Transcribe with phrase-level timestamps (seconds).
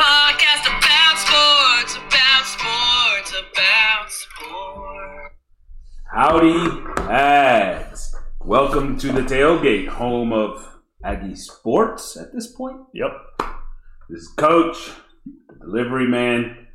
[0.00, 5.34] podcast about sports, about sports, about sports.
[6.10, 6.54] Howdy,
[7.06, 8.14] Ags.
[8.40, 10.66] Welcome to the tailgate, home of
[11.04, 12.78] Aggie Sports at this point.
[12.94, 13.10] Yep.
[14.08, 14.90] This is Coach,
[15.26, 16.68] the delivery man.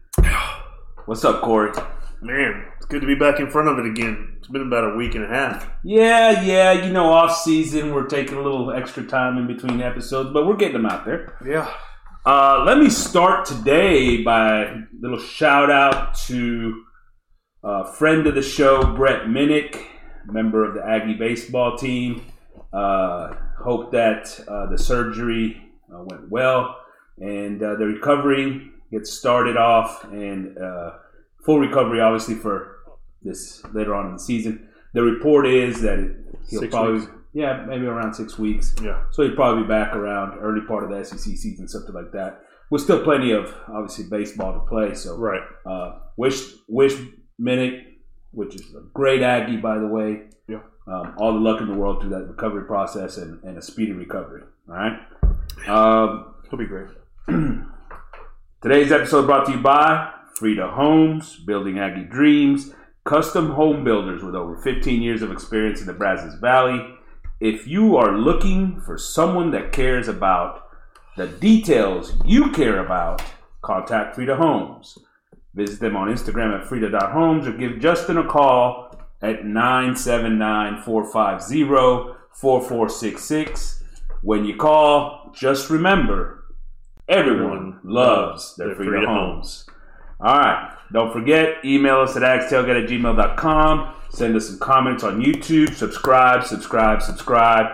[1.05, 1.71] What's up, Corey?
[2.21, 4.36] Man, it's good to be back in front of it again.
[4.38, 5.68] It's been about a week and a half.
[5.84, 10.30] Yeah, yeah, you know, off season, we're taking a little extra time in between episodes,
[10.32, 11.39] but we're getting them out there.
[11.44, 11.73] Yeah.
[12.26, 16.84] Uh, let me start today by a little shout out to
[17.63, 19.80] a friend of the show, Brett Minnich,
[20.26, 22.26] member of the Aggie baseball team.
[22.73, 25.62] Uh, hope that uh, the surgery
[25.94, 26.76] uh, went well
[27.20, 30.94] and uh, the recovery gets started off and uh,
[31.45, 32.80] full recovery, obviously, for
[33.22, 34.67] this later on in the season.
[34.94, 36.00] The report is that
[36.50, 37.12] he'll Six probably, weeks.
[37.35, 38.73] Yeah, maybe around six weeks.
[38.81, 39.03] Yeah.
[39.12, 42.39] So he'd probably be back around early part of the SEC season, something like that.
[42.70, 44.94] With still plenty of obviously baseball to play.
[44.95, 45.41] So Right.
[45.66, 46.95] uh, wish wish
[47.39, 47.83] Minnich,
[48.31, 50.30] which is a great Aggie by the way.
[50.47, 50.61] Yeah.
[50.88, 53.92] Um, all the luck in the world through that recovery process and, and a speedy
[53.92, 54.44] recovery.
[54.70, 54.97] All right.
[55.67, 56.88] Um, He'll be great.
[58.61, 62.72] Today's episode brought to you by Frida Homes, building Aggie dreams,
[63.03, 66.95] custom home builders with over 15 years of experience in the Brazos Valley.
[67.46, 70.68] If you are looking for someone that cares about
[71.16, 73.22] the details you care about,
[73.62, 74.98] contact Frida Homes.
[75.54, 83.84] Visit them on Instagram at frida.homes or give Justin a call at 979 450 4466.
[84.23, 86.46] When you call, just remember
[87.08, 89.70] everyone loves their Their Frida, Frida Homes.
[90.20, 90.75] All right.
[90.91, 93.95] Don't forget, email us at agstailgate at gmail.com.
[94.09, 95.75] Send us some comments on YouTube.
[95.75, 97.66] Subscribe, subscribe, subscribe.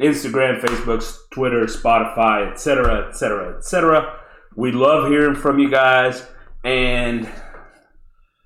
[0.00, 4.18] Instagram, Facebook, Twitter, Spotify, etc., etc., etc.
[4.56, 6.26] We love hearing from you guys.
[6.64, 7.28] And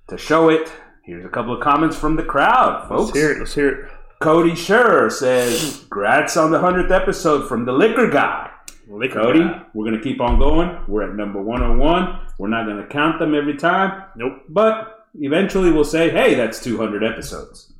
[0.09, 0.71] to show it,
[1.05, 3.05] here's a couple of comments from the crowd, folks.
[3.05, 3.39] Let's hear it.
[3.39, 3.91] Let's hear it.
[4.19, 8.49] Cody Scher says, "Grats on the hundredth episode from the Liquor Guy."
[8.87, 9.41] Liquor Cody,
[9.73, 10.77] we're gonna keep on going.
[10.87, 12.19] We're at number one hundred one.
[12.37, 14.43] We're not gonna count them every time, Nope.
[14.49, 17.73] but eventually we'll say, "Hey, that's two hundred episodes."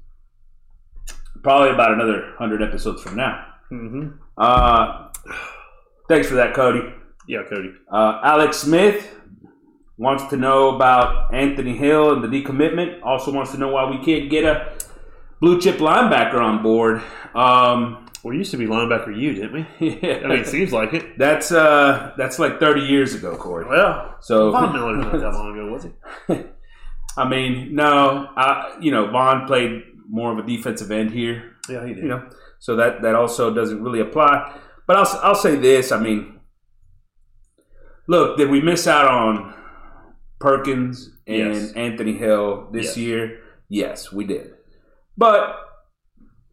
[1.43, 3.45] Probably about another hundred episodes from now.
[3.71, 4.09] Mm-hmm.
[4.37, 5.09] Uh,
[6.09, 6.81] thanks for that, Cody.
[7.27, 7.71] Yeah, Cody.
[7.91, 9.15] Uh, Alex Smith
[9.97, 12.99] wants to know about Anthony Hill and the decommitment.
[13.03, 14.73] Also wants to know why we can't get a
[15.39, 17.01] blue chip linebacker on board.
[17.35, 19.65] Um, We used to be linebacker you, didn't we?
[20.01, 21.17] yeah, I mean, it seems like it.
[21.19, 23.65] that's uh, that's like thirty years ago, Corey.
[23.65, 25.91] Well, So Von Miller's not that long ago, was he?
[27.17, 31.51] I mean, no, I, you know, Vaughn played more of a defensive end here.
[31.69, 32.03] Yeah, he did.
[32.03, 32.27] you know,
[32.59, 34.59] so that that also doesn't really apply.
[34.87, 35.91] But I'll I'll say this.
[35.91, 36.39] I mean,
[38.07, 39.53] look, did we miss out on
[40.39, 41.73] Perkins and Yes.
[41.73, 42.97] Anthony Hill this Yes.
[42.97, 43.39] year?
[43.69, 44.53] Yes, we did.
[45.17, 45.57] But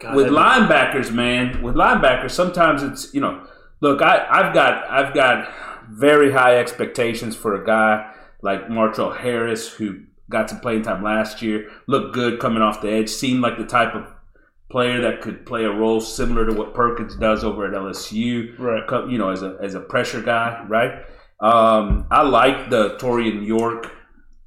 [0.03, 3.47] God, with linebackers, man, with linebackers, sometimes it's you know,
[3.81, 5.49] look, I, I've got I've got
[5.91, 8.13] very high expectations for a guy
[8.43, 12.91] like Martrell Harris who got some playing time last year, looked good coming off the
[12.91, 14.07] edge, seemed like the type of
[14.71, 19.11] player that could play a role similar to what Perkins does over at LSU Right.
[19.11, 21.05] you know, as a as a pressure guy, right?
[21.41, 23.91] Um, I like the Taurean York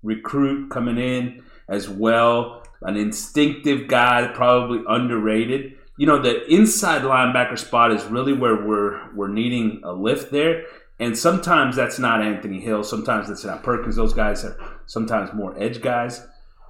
[0.02, 2.65] recruit coming in as well.
[2.82, 5.74] An instinctive guy, probably underrated.
[5.98, 10.66] You know, the inside linebacker spot is really where we're we're needing a lift there.
[11.00, 12.84] And sometimes that's not Anthony Hill.
[12.84, 13.96] Sometimes that's not Perkins.
[13.96, 16.26] Those guys are sometimes more edge guys.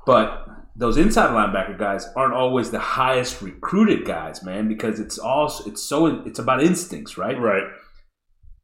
[0.05, 5.51] But those inside linebacker guys aren't always the highest recruited guys, man, because it's all
[5.65, 7.39] it's so it's about instincts, right?
[7.39, 7.63] Right.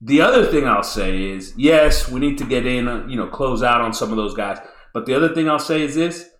[0.01, 3.61] The other thing I'll say is, yes, we need to get in, you know, close
[3.61, 4.57] out on some of those guys.
[4.95, 6.30] But the other thing I'll say is this: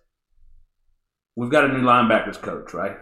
[1.36, 2.96] we've got a new linebackers coach, right?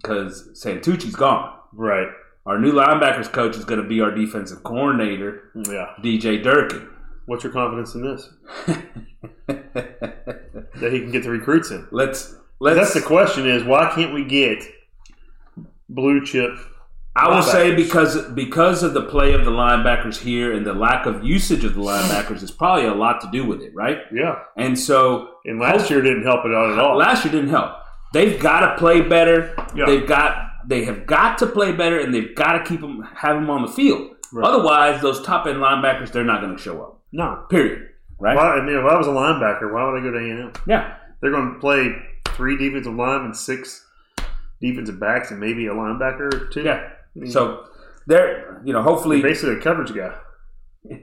[0.00, 1.58] Because Santucci's gone.
[1.72, 2.08] Right.
[2.44, 5.94] Our new linebackers coach is going to be our defensive coordinator, Yeah.
[6.02, 6.88] DJ Durkin.
[7.26, 8.28] What's your confidence in this?
[9.46, 11.86] That he can get the recruits in.
[11.92, 12.76] let's let's.
[12.76, 14.64] That's the question: is why can't we get
[15.88, 16.50] blue chip?
[17.14, 21.04] I will say because because of the play of the linebackers here and the lack
[21.04, 23.98] of usage of the linebackers, it's probably a lot to do with it, right?
[24.12, 24.36] Yeah.
[24.56, 26.96] And so And last year didn't help it out at all.
[26.96, 27.72] last year didn't help.
[28.14, 29.54] They've got to play better.
[29.74, 29.84] Yeah.
[29.86, 30.36] They've got
[30.66, 33.62] they have got to play better, and they've got to keep them have them on
[33.62, 34.16] the field.
[34.32, 34.46] Right.
[34.46, 37.00] Otherwise, those top end linebackers they're not going to show up.
[37.12, 37.44] no.
[37.50, 37.88] Period.
[38.18, 38.36] Right?
[38.36, 40.52] Why, I mean, if I was a linebacker, why would I go to A&M?
[40.66, 40.94] Yeah.
[41.20, 41.92] They're going to play
[42.28, 43.84] three defensive linemen, six
[44.60, 46.62] defensive backs, and maybe a linebacker or two.
[46.62, 46.88] Yeah.
[47.20, 47.64] I So
[48.06, 50.14] they're you know hopefully basically a coverage guy.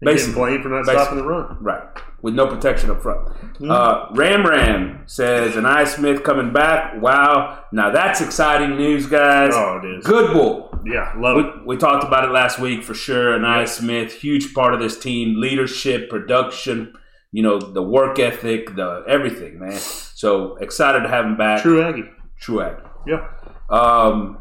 [0.00, 0.34] Basically.
[0.34, 1.56] blamed for not stopping the run.
[1.60, 1.82] Right.
[2.20, 3.26] With no protection up front.
[3.28, 3.70] Mm-hmm.
[3.70, 7.00] Uh, Ram Ram says, Ainias Smith coming back.
[7.00, 7.64] Wow.
[7.72, 9.52] Now that's exciting news, guys.
[9.54, 10.04] Oh, it is.
[10.04, 10.78] Good bull.
[10.84, 11.66] Yeah, love We, it.
[11.66, 13.38] we talked about it last week for sure.
[13.38, 16.92] Ainias Smith, huge part of this team, leadership, production,
[17.32, 19.78] you know, the work ethic, the everything, man.
[19.78, 21.62] So excited to have him back.
[21.62, 22.04] True Aggie.
[22.38, 22.82] True Aggie.
[23.06, 23.26] Yeah.
[23.70, 24.38] Um,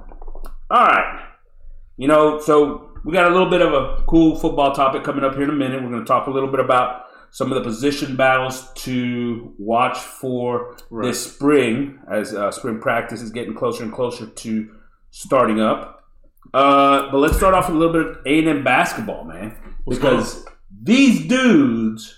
[0.73, 1.25] all right.
[1.97, 5.35] You know, so we got a little bit of a cool football topic coming up
[5.35, 5.81] here in a minute.
[5.83, 9.97] We're going to talk a little bit about some of the position battles to watch
[9.97, 11.07] for Right.
[11.07, 14.69] this spring as uh, spring practice is getting closer and closer to
[15.11, 16.03] starting up.
[16.53, 19.55] Uh, but let's start off with a little bit of A and M basketball, man,
[19.85, 20.45] What's because
[20.83, 22.15] these dudes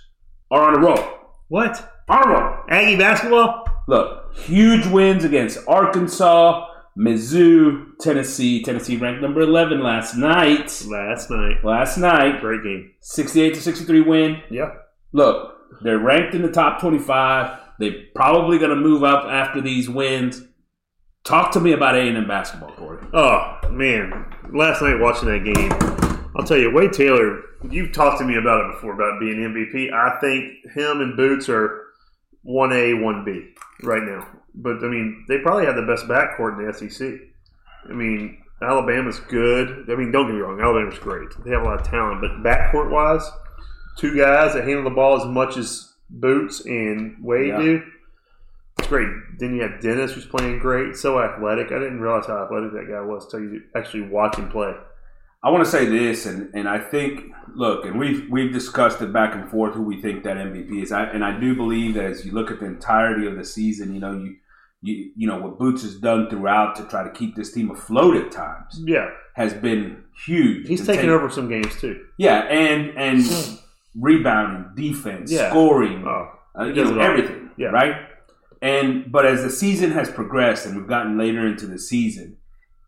[0.51, 0.99] are on a roll.
[1.47, 1.93] What?
[2.09, 2.55] On a roll.
[2.69, 3.65] Aggie basketball?
[3.87, 8.63] Look, huge wins against Arkansas, Mizzou, Tennessee.
[8.63, 10.85] Tennessee ranked number 11 last night.
[10.87, 11.63] Last night.
[11.63, 12.91] Last night, Great game.
[13.01, 14.41] 68 to 63 win.
[14.49, 14.71] Yeah.
[15.11, 17.59] Look, they're ranked in the top 25.
[17.79, 20.43] They're probably going to move up after these wins.
[21.25, 23.03] Talk to me about A&M basketball, Corey.
[23.11, 25.71] Oh man, last night watching that game,
[26.35, 27.41] I'll tell you, Wade Taylor.
[27.67, 29.91] You've talked to me about it before about being MVP.
[29.91, 31.81] I think him and Boots are
[32.43, 34.27] one A, one B right now.
[34.57, 37.19] But I mean, they probably have the best backcourt in the SEC.
[37.89, 39.89] I mean, Alabama's good.
[39.89, 41.29] I mean, don't get me wrong, Alabama's great.
[41.43, 43.29] They have a lot of talent, but backcourt wise,
[43.97, 47.59] two guys that handle the ball as much as Boots and Wade Yeah.
[47.59, 47.83] do.
[48.77, 49.07] It's great.
[49.39, 51.67] Then you have Dennis, who's playing great, so athletic.
[51.71, 54.73] I didn't realize how athletic that guy was until you actually watch him play.
[55.43, 59.13] I want to say this, and, and I think, look, and we've we've discussed it
[59.13, 60.91] back and forth who we think that MVP is.
[60.91, 63.93] I, and I do believe that as you look at the entirety of the season,
[63.93, 64.37] you know, you
[64.85, 68.15] you you know what Boots has done throughout to try to keep this team afloat
[68.15, 70.67] at times Yeah, has been huge.
[70.67, 72.05] he's taken take- over some games too.
[72.17, 73.23] Yeah, and and
[73.99, 75.49] rebounding, defense, Yeah.
[75.49, 76.27] scoring, Oh,
[76.59, 77.49] uh, you know, everything.
[77.57, 77.69] Yeah.
[77.69, 77.95] Right.
[78.61, 82.37] And but as the season has progressed and we've gotten later into the season,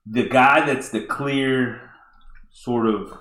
[0.06, 1.82] the guy that's the clear
[2.52, 3.14] sort of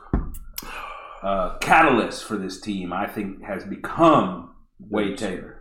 [1.23, 5.56] uh, catalyst for this team, I think, has become Wade Taylor.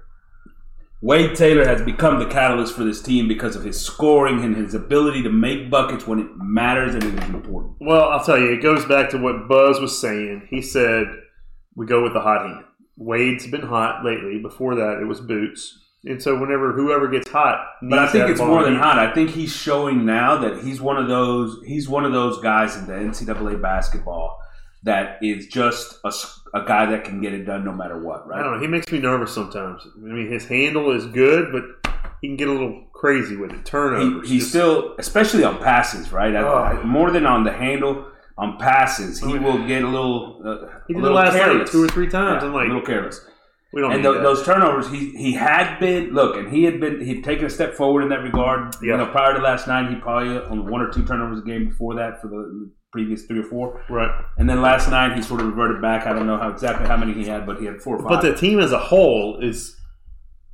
[1.06, 4.74] Wade Taylor has become the catalyst for this team because of his scoring and his
[4.74, 7.76] ability to make buckets when it matters and it is important.
[7.80, 10.48] Well, I'll tell you, it goes back to what Buzz was saying.
[10.50, 11.06] He said
[11.76, 12.66] we go with the hot hand.
[12.98, 14.40] Wade's been hot lately.
[14.40, 15.78] Before that, it was Boots.
[16.06, 18.98] And so whenever whoever gets hot, But I think it's more than hot.
[18.98, 21.62] I think he's showing now that he's one of those.
[21.68, 24.40] He's one of those guys in the NCAA basketball
[24.86, 26.12] that is just a,
[26.58, 28.28] a guy that can get it done no matter what.
[28.28, 28.40] Right?
[28.40, 28.60] I don't know.
[28.62, 29.86] He makes me nervous sometimes.
[29.96, 31.92] I mean, his handle is good, but
[32.22, 33.58] he can get a little crazy with it.
[33.58, 34.30] He, Turnovers.
[34.30, 36.34] he's Just- still, especially on passes, right?
[36.36, 36.82] Oh.
[36.84, 38.06] More than on the handle,
[38.38, 39.42] on passes, he Oh, yeah.
[39.42, 40.42] will get a little.
[40.46, 41.72] Uh, He a did little last careless.
[41.72, 42.42] two or three times.
[42.44, 43.26] Yeah, I'm like, a little careless.
[43.74, 44.24] we don't and that.
[44.24, 47.74] those turnovers, he he had been look, and he had been he'd taken a step
[47.76, 48.76] forward in that regard.
[48.82, 48.92] Yeah.
[48.92, 51.70] You know, prior to last night, he probably on one or two turnovers a game
[51.70, 54.10] before that for the previous three or four, right.
[54.38, 56.08] and then last night he sort of reverted back.
[56.08, 58.10] I don't know how exactly how many he had, but he had four or five.
[58.10, 59.76] But the team as a whole is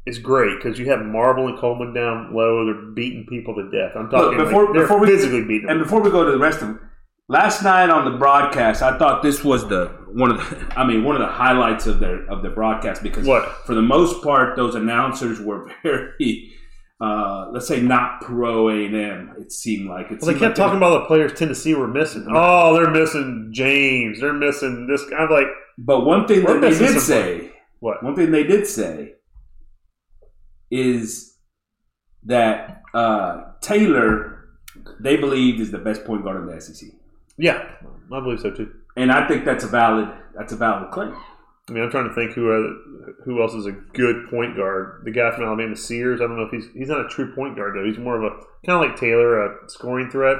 [0.07, 2.65] is great because you have Marble and Coleman down low.
[2.65, 3.91] They're beating people to death.
[3.95, 5.77] I'm talking Look, before- like, before we- physically beating them.
[5.77, 6.79] and before we go to the rest of them,
[7.29, 11.03] last night on the broadcast, I thought this was the one of the, I mean
[11.03, 13.45] one of the highlights of their of the broadcast because What?
[13.67, 16.51] for the most part those announcers were very.
[17.01, 19.33] Uh, let's say not pro A and M.
[19.39, 22.27] It seemed like it Well, they kept like talking about the players Tennessee were missing.
[22.29, 24.21] Oh, they're missing James.
[24.21, 25.03] They're missing this.
[25.09, 25.27] guy.
[25.27, 25.47] Like,
[25.79, 28.03] But one thing that they did say, what?
[28.03, 29.13] one thing they did say,
[30.69, 31.37] is
[32.25, 34.45] that uh, Taylor,
[34.99, 36.89] they believed, is the best point guard in the SEC,
[37.37, 37.67] Yeah,
[38.11, 38.71] I believe so too.
[38.95, 41.15] and I think that's a valid that's a valid claim.
[41.69, 42.75] I mean, I'm trying to think who
[43.23, 45.03] who else is a good point guard.
[45.05, 46.19] The guy from Alabama, Sears.
[46.19, 47.85] I don't know if he's he's not a true point guard though.
[47.85, 50.37] He's more of a kind of like Taylor, a scoring threat.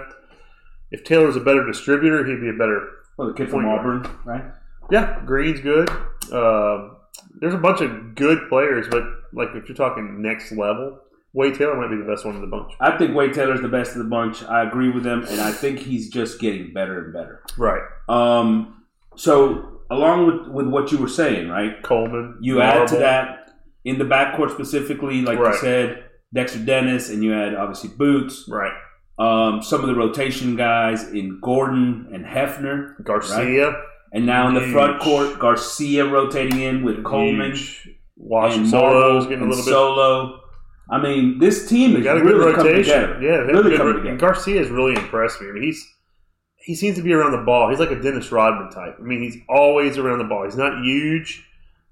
[0.92, 2.86] If Taylor's a better distributor, he'd be a better.
[3.18, 4.44] Well, the kid from Auburn, right?
[4.90, 5.90] Yeah, Green's good.
[6.34, 6.98] Um
[7.40, 11.00] there's a bunch of good players, but like if you're talking next level,
[11.34, 12.74] Wade Taylor might be the best one of the bunch.
[12.80, 14.44] I think Wade Taylor's the best of the bunch.
[14.44, 17.44] I agree with him, and I think he's just getting better and better.
[17.58, 18.84] Right, Um,
[19.16, 21.82] so along with, with what you were saying, right?
[21.84, 22.38] Coleman.
[22.42, 23.52] You add to that
[23.86, 25.54] in the backcourt specifically, like Right.
[25.54, 28.48] you said, Dexter Dennis, and you had obviously Boots.
[28.50, 28.74] right?
[29.20, 33.76] Um, some of the rotation guys in Gordon and Hefner, Garcia,
[34.14, 37.90] and now in the front court, Garcia rotating in with Coleman Huge.
[38.18, 39.72] Washington Solo's getting a little bit.
[39.72, 40.40] Solo.
[40.90, 43.00] I mean, this team They is got a really good rotation.
[43.02, 43.22] together.
[43.22, 44.18] Yeah, really good together.
[44.18, 45.48] Garcia's really impressed me.
[45.50, 45.86] I mean, he's
[46.64, 47.70] he seems to be around the ball.
[47.70, 48.98] He's like a Dennis Rodman type.
[49.00, 50.46] I mean, he's always around the ball.
[50.46, 51.44] He's not huge,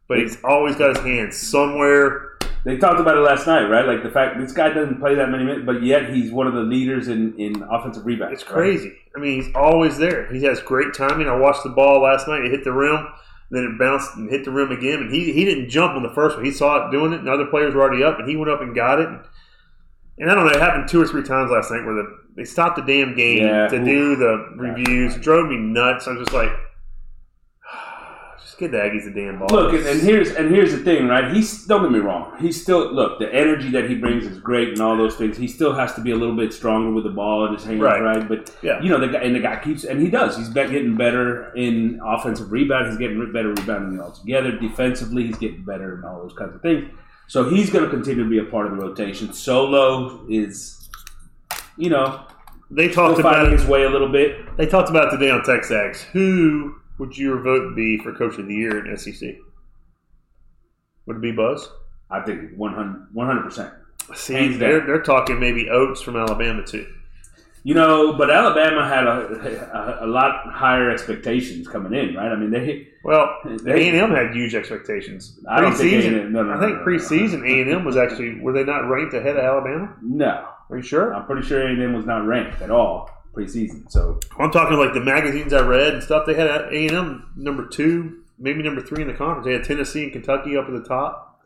[0.08, 2.38] but he's always got his hands somewhere.
[2.66, 3.86] They talked about it last night, right?
[3.86, 6.54] Like the fact this guy doesn't play that many minutes, but yet he's one of
[6.54, 8.42] the leaders in, in offensive rebounds.
[8.42, 8.54] It's right?
[8.54, 8.94] crazy.
[9.16, 10.32] I mean, he's always there.
[10.32, 11.28] He has great timing.
[11.28, 12.44] I watched the ball last night.
[12.44, 13.08] It hit the rim,
[13.50, 15.00] then it bounced and hit the rim again.
[15.00, 16.46] And he he didn't jump on the first one.
[16.46, 18.62] He saw it doing it, and other players were already up, and he went up
[18.62, 19.08] and got it.
[19.08, 19.22] And
[20.22, 22.76] I don't know, it happened two or three times last night where the, they stopped
[22.76, 23.68] the damn game Yeah.
[23.68, 25.16] to do the reviews.
[25.16, 26.08] It drove me nuts.
[26.08, 26.52] I was just like,
[28.42, 29.48] just get the Aggies the damn ball.
[29.50, 31.34] Look, and, and here's and here's the thing, right?
[31.34, 32.36] He's don't get me wrong.
[32.40, 35.38] He's still look the energy that he brings is great and all those things.
[35.38, 37.82] He still has to be a little bit stronger with the ball in his hands,
[37.82, 38.02] Right.
[38.02, 38.28] right?
[38.28, 38.82] But Yeah.
[38.82, 40.38] you know the guy and the guy keeps and he does.
[40.38, 42.88] He's getting better in offensive rebound.
[42.88, 44.52] He's getting better rebounding altogether.
[44.52, 46.90] Defensively, he's getting better and all those kinds of things.
[47.30, 49.32] So he's going to continue to be a part of the rotation.
[49.34, 50.90] Solo is,
[51.78, 52.26] you know,
[52.72, 54.58] they talked about his way a little bit.
[54.58, 56.02] They talked about today on TexAgs.
[56.12, 59.36] Who would your vote be for Coach of the Year in SEC?
[61.06, 61.70] Would it be Buzz?
[62.10, 63.74] I think 100 percent.
[64.16, 66.92] See, they're, they're talking maybe Oats from Alabama too.
[67.64, 72.32] You know, but Alabama had a, a, a lot higher expectations coming in, right?
[72.32, 75.38] I mean, they Well, A and M had huge expectations.
[75.48, 77.98] I don't think Preseason- A&M no, no, I think no, preseason A and M was
[77.98, 79.94] actually were they not ranked ahead of Alabama?
[80.02, 80.48] no.
[80.72, 81.16] Are you sure?
[81.16, 83.90] I'm pretty sure A&M was not ranked at all preseason.
[83.92, 86.26] So I'm talking like the magazines I read and stuff.
[86.28, 89.46] They had A and M number two, maybe number three in the conference.
[89.46, 91.42] They had Tennessee and Kentucky up at the top.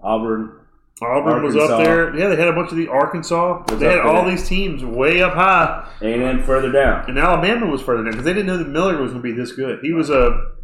[0.00, 0.52] Auburn,
[1.00, 2.16] Auburn was up there.
[2.16, 3.62] Yeah, they had a bunch of the Arkansas.
[3.76, 5.88] They had all these teams way up high.
[6.02, 7.08] A&M further down.
[7.08, 9.32] And Alabama was further down because they didn't know that Miller was going to be
[9.32, 9.78] this good.
[9.82, 10.54] He was a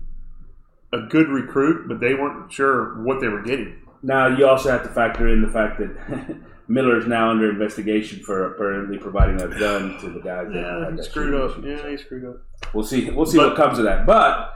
[0.92, 3.76] a good recruit, but they weren't sure what they were getting.
[4.02, 6.36] Now you also have to factor in the fact that
[6.68, 10.48] Miller is now under investigation for apparently providing a gun to the guys.
[10.52, 11.62] Yeah, he screwed up.
[11.64, 12.36] Yeah, he screwed up.
[12.72, 13.10] We'll see.
[13.10, 14.06] We'll see But- what comes of that.
[14.06, 14.52] But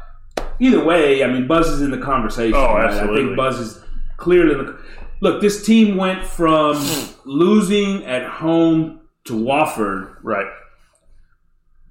[0.61, 2.55] either way, I mean, Buzz is in the conversation.
[2.57, 2.91] Oh, right?
[2.91, 3.81] I think Buzz is
[4.17, 4.79] clearly in the.
[5.21, 7.29] Look, this team went from hmm.
[7.29, 10.47] losing at home to Wofford Right.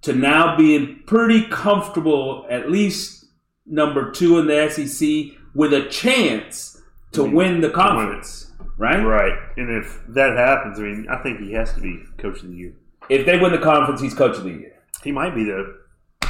[0.02, 3.26] to now being pretty comfortable, at least
[3.66, 6.82] number two in the SEC, with a chance
[7.12, 8.52] to win- win the win conference.
[8.78, 9.04] Right?
[9.04, 9.34] Right.
[9.58, 12.56] And if that happens, I mean, I think he has to be coach of the
[12.56, 12.74] year.
[13.10, 14.74] If they win the conference, he's coach of the year.
[15.04, 15.78] He might be the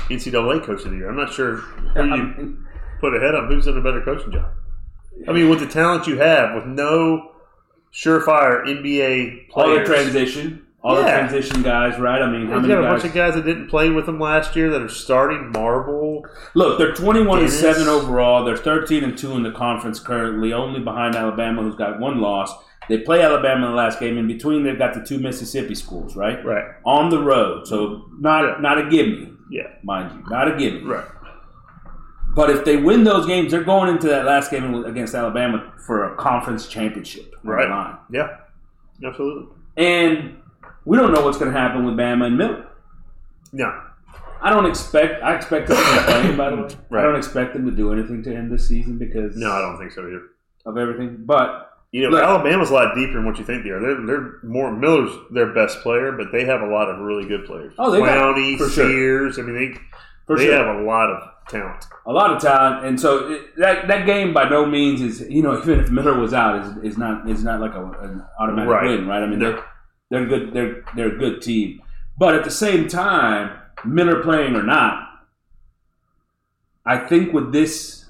[0.10, 1.10] NCAA coach of the year.
[1.10, 2.66] I'm not sure who you
[3.00, 4.52] put ahead of who's in a better coaching job.
[5.28, 7.32] I mean, with the talent you have, with no
[7.94, 9.88] surefire NBA all the players.
[9.88, 11.18] transition, all the Yeah.
[11.28, 12.22] transition guys, right?
[12.22, 12.92] I mean, how You many got a guys?
[12.92, 15.52] bunch of guys that didn't play with them last year that are starting.
[15.52, 16.26] Marble.
[16.54, 17.60] Look, they're 21 and Dennis.
[17.60, 18.46] 7 overall.
[18.46, 22.54] They're 13 and 2 in the conference currently, only behind Alabama, who's got one loss.
[22.90, 24.18] They play Alabama in the last game.
[24.18, 26.44] In between, they've got the two Mississippi schools, right?
[26.46, 26.64] Right.
[26.86, 27.68] On the road.
[27.68, 29.64] So, not, not a gimme, Yeah.
[29.84, 30.24] mind you.
[30.30, 30.84] Not a gimme.
[30.86, 31.04] Right.
[32.38, 36.14] But if they win those games, they're going into that last game against Alabama for
[36.14, 37.34] a conference championship.
[37.44, 37.68] Right.
[37.68, 37.98] line.
[38.12, 38.38] Yeah.
[39.04, 39.56] Absolutely.
[39.76, 40.38] And
[40.86, 42.68] we don't know what's going to happen with Bama and Miller.
[43.52, 43.82] No.
[44.40, 45.24] I don't expect.
[45.24, 46.36] I expect them to play.
[46.36, 49.36] By the way, I don't expect them to do anything to end this season because
[49.36, 50.22] No, I don't think so either.
[50.68, 51.24] of everything.
[51.26, 53.80] But You know, Look- Alabama's a lot deeper than what you think they are.
[53.82, 57.46] They're, they're more Miller's their best player, but they have a lot of really good
[57.46, 57.74] players.
[57.80, 59.28] Oh, they got- Clowney, for sure.
[59.34, 59.80] I mean, they
[60.28, 61.86] for they sure, have a lot of talent.
[62.06, 65.42] a lot of talent, and so it, that that game by no means is you
[65.42, 68.70] know even if Miller was out is, is not is not like a, an automatic
[68.70, 68.90] Right.
[68.90, 69.24] win, right?
[69.24, 69.64] I mean they're
[70.10, 70.54] they're good.
[70.54, 71.82] They're they're a good team,
[72.18, 75.04] but at the same time, Miller playing or not,
[76.86, 78.06] I think with this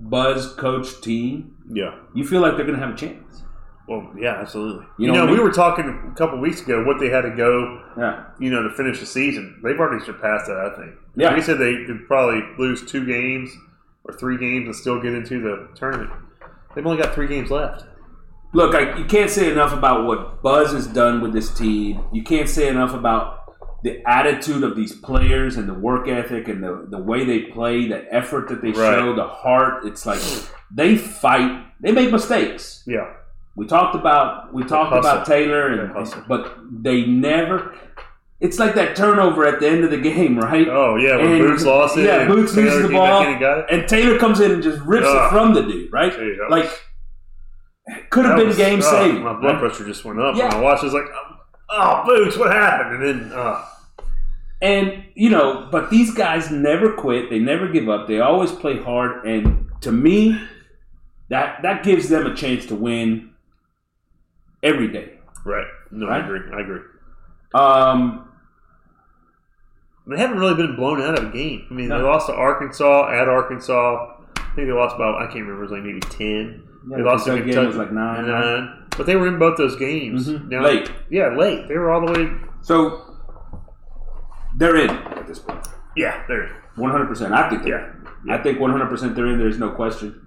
[0.00, 1.94] Buzz coach team, Yeah.
[2.14, 3.42] you feel like they're going to have a chance.
[3.88, 4.86] Well, yeah, absolutely.
[4.98, 7.30] You You, know know, we were talking a couple weeks ago what they had to
[7.30, 9.60] go, Yeah, you know, to finish the season.
[9.62, 10.94] They've already surpassed that, I think.
[11.16, 11.34] Yeah.
[11.34, 13.50] We said they could probably lose two games
[14.04, 16.10] or three games and still get into the tournament.
[16.74, 17.84] They've only got three games left.
[18.54, 22.04] Look, I, you can't say enough about what Buzz has done with this team.
[22.12, 23.38] You can't say enough about
[23.82, 27.88] the attitude of these players and the work ethic and the, the way they play,
[27.88, 28.98] the effort that they Right.
[28.98, 29.84] show, the heart.
[29.86, 30.20] It's like
[30.70, 31.64] they fight.
[31.80, 32.84] They make mistakes.
[32.86, 33.12] Yeah.
[33.54, 37.74] We talked about we talked about Taylor, and, but they never.
[38.40, 40.66] It's like that turnover at the end of the game, right?
[40.68, 42.04] Oh, yeah, when And- Boots lost it.
[42.06, 43.22] yeah, and Boots loses the ball.
[43.22, 43.44] and.
[43.70, 46.12] And Taylor comes in and just rips it from the dude, right?
[46.12, 46.68] Gee, Like
[48.10, 49.22] could have been was- game oh, saving.
[49.22, 50.44] My blood pressure just went up Yeah.
[50.48, 50.82] when I watched.
[50.82, 51.08] I was like,
[51.70, 53.64] "Oh, Boots, what happened?" And then, uh,
[54.62, 57.28] And you know, but these guys never quit.
[57.30, 58.06] They never give up.
[58.08, 59.24] They always play hard.
[59.26, 60.40] And to me,
[61.28, 63.30] that that gives them a chance to win
[64.62, 65.18] every day.
[65.44, 65.66] right?
[65.90, 66.22] No, Right?
[66.22, 66.40] I agree.
[66.54, 66.80] I agree.
[67.54, 68.28] Um,
[70.06, 71.66] They haven't really been blown out of a game.
[71.70, 74.16] I mean, they lost to Arkansas at Arkansas.
[74.36, 75.60] I think they lost about I can't remember.
[75.60, 76.62] It was like maybe ten.
[76.88, 78.26] Yeah, they lost to Kentucky game was like nine.
[78.26, 78.78] nine.
[78.96, 80.28] But they were in both those games.
[80.28, 80.48] Mhm.
[80.48, 80.90] Now- Late.
[81.08, 81.68] Yeah, late.
[81.68, 82.32] They were all the way.
[82.62, 83.00] So
[84.56, 85.66] they're in at this point.
[85.96, 86.50] Yeah, there.
[86.76, 87.32] One hundred percent.
[87.32, 87.64] I think.
[87.66, 87.88] Yeah.
[88.28, 89.38] I think one hundred percent they're in.
[89.38, 90.21] There's no question.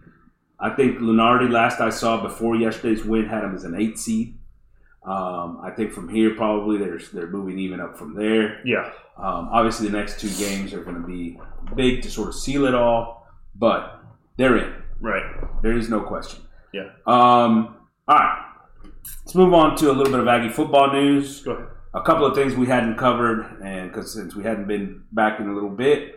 [0.59, 4.37] I think Lunardi, last I saw before yesterday's win, had him as an eight seed.
[5.03, 8.61] Um, I think from here probably they're they're moving even up from there.
[8.65, 8.91] Yeah.
[9.17, 11.39] Um, obviously, the next two games are going to be
[11.75, 14.01] big to sort of seal it all, but
[14.37, 14.73] they're in.
[14.99, 15.23] Right.
[15.61, 16.41] There is no question.
[16.73, 16.89] Yeah.
[17.05, 18.41] Um, all right.
[19.23, 21.41] Let's move on to a little bit of Aggie football news.
[21.41, 21.67] Go ahead.
[21.93, 25.47] A couple of things we hadn't covered, and because since we hadn't been back in
[25.47, 26.14] a little bit,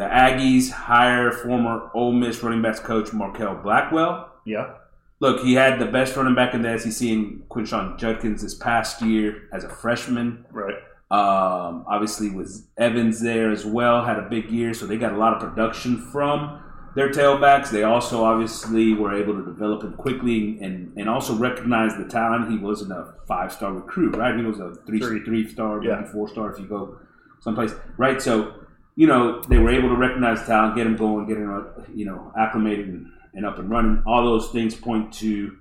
[0.00, 4.32] the Aggies hire former Ole Miss running backs coach Markel Blackwell.
[4.46, 4.76] Yeah.
[5.20, 9.02] Look, he had the best running back in the SEC in Quinshon Judkins this past
[9.02, 10.46] year as a freshman.
[10.50, 10.76] Right.
[11.10, 15.18] Um, obviously, was Evans there as well, had a big year, so they got a
[15.18, 16.62] lot of production from
[16.94, 17.68] their tailbacks.
[17.70, 22.50] They also obviously were able to develop him quickly and, and also recognize the talent.
[22.50, 24.34] He wasn't a five star recruit, right?
[24.34, 25.22] He was a three Three.
[25.24, 26.04] three star, maybe Yeah.
[26.10, 26.96] four star if you go
[27.40, 28.22] someplace, right?
[28.22, 28.54] So
[29.00, 31.82] you know they were able to recognize the talent, get him going, get him uh,
[31.94, 34.02] you know acclimated and, and up and running.
[34.04, 35.56] All those things point to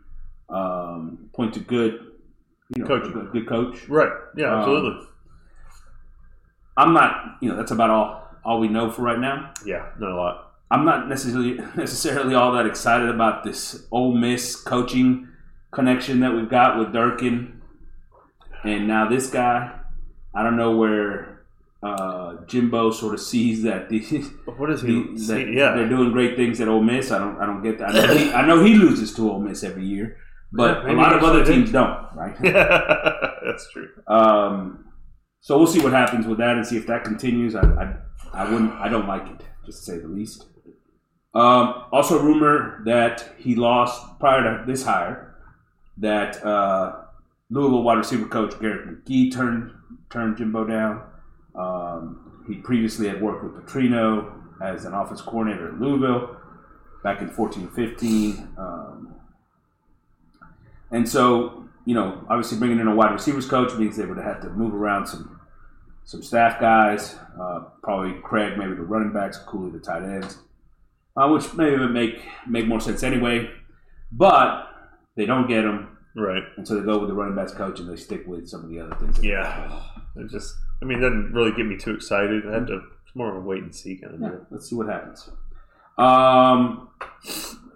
[0.50, 2.08] um, point to good.
[2.76, 3.14] You know, Coaching.
[3.14, 3.88] good, good coach.
[3.88, 4.12] Right.
[4.36, 4.52] Yeah.
[4.54, 5.08] Um, Absolutely.
[6.76, 9.54] I'm not, you know, that's about all all we know for right now.
[9.66, 9.86] yeah.
[9.98, 10.52] Not a lot.
[10.70, 15.30] I'm not necessarily necessarily all that excited about this Ole Miss coaching
[15.72, 17.62] connection that we've got with Durkin,
[18.66, 19.76] and now this guy.
[20.36, 21.39] I don't know where
[21.82, 25.04] uh, Jimbo sort of sees that these What is he?
[25.14, 25.74] that see- yeah.
[25.74, 27.12] they're doing great things at Ole Miss.
[27.12, 27.90] I don't I don't get that.
[27.90, 30.18] I know he, I know he loses to Ole Miss every year,
[30.52, 32.36] but Yeah, a lot of other teams don't, right?
[32.44, 33.88] That's true.
[34.08, 34.86] Um,
[35.42, 37.56] so we'll see what happens with that and see if that continues.
[37.56, 37.96] I, I,
[38.44, 38.74] I wouldn't.
[38.74, 40.46] I don't like it, just to say the least.
[41.34, 45.38] Um, also, rumor that he lost prior to this hire
[45.98, 47.04] that uh,
[47.50, 49.72] Louisville wide receiver coach Garrick McGee turned
[50.10, 51.04] turned Jimbo down.
[51.60, 56.36] Um, he previously had worked with Petrino as an office coordinator at Louisville
[57.04, 58.56] back in 1415.
[58.58, 59.16] Um,
[60.92, 64.42] and so, you know, obviously bringing in a wide receivers coach means they would have
[64.42, 65.36] to move around some
[66.06, 70.40] some staff guys, uh, probably Craig, maybe the running backs, Cooley, the tight ends,
[71.16, 73.48] uh, which maybe would make make more sense anyway.
[74.12, 74.68] But
[75.16, 76.42] they don't get them, Right.
[76.58, 78.70] and so they go with the running backs coach and they stick with some of
[78.70, 79.24] the other things.
[79.24, 79.82] Yeah.
[80.16, 80.56] They're just.
[80.82, 82.48] I mean, it doesn't really get me too excited.
[82.48, 82.82] I had to.
[83.06, 84.46] It's more of a wait and see kind of Yeah, deal.
[84.52, 85.30] let's see what happens.
[85.98, 86.90] Um,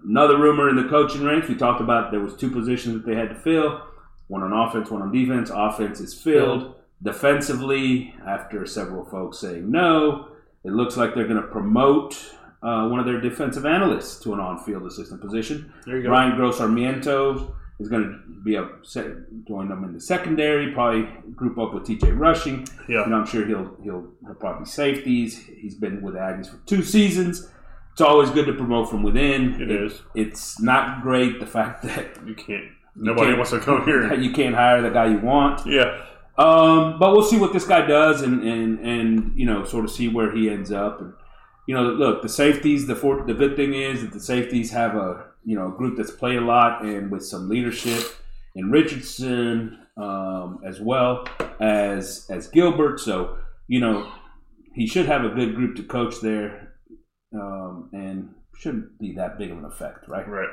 [0.07, 1.47] another rumor in the coaching ranks.
[1.49, 3.81] We talked about there was two positions that they had to fill.
[4.27, 5.49] One on offense, one on defense.
[5.53, 6.75] Offense is filled.
[7.01, 10.29] Defensively, after several folks saying no,
[10.63, 12.13] it looks like they're going to promote
[12.61, 15.73] uh, one of their defensive analysts to an on-field assistant position.
[15.85, 16.09] There you go.
[16.11, 18.69] Ryan Gross Sarmiento is going to be a
[19.47, 20.71] join them in the secondary.
[20.71, 22.11] Probably group up with T.J.
[22.11, 22.67] Rushing.
[22.87, 23.03] Yeah.
[23.03, 25.37] You know, I'm sure he'll he'll he'll probably safeties.
[25.45, 27.49] He's been with the Aggies for two seasons.
[27.91, 29.61] It's always good to promote from within.
[29.61, 30.01] It is.
[30.15, 32.65] It's not great the fact that You can't.
[32.95, 34.13] Nobody can't- wants to come here.
[34.19, 35.65] you can't hire the guy you want.
[35.65, 35.99] Yeah.
[36.37, 39.91] Um, but we'll see what this guy does, and and and you know, sort of
[39.91, 40.99] see where he ends up.
[41.01, 41.13] And
[41.67, 42.87] you know, look, the safeties.
[42.87, 45.97] The for, the good thing is that the safeties have a you know a group
[45.97, 48.03] that's played a lot and with some leadership
[48.55, 51.25] in Richardson um, as well
[51.59, 52.99] as as Gilbert.
[52.99, 54.11] So you know,
[54.73, 56.73] he should have a good group to coach there,
[57.33, 60.27] um, and shouldn't be that big of an effect, right?
[60.27, 60.49] Right.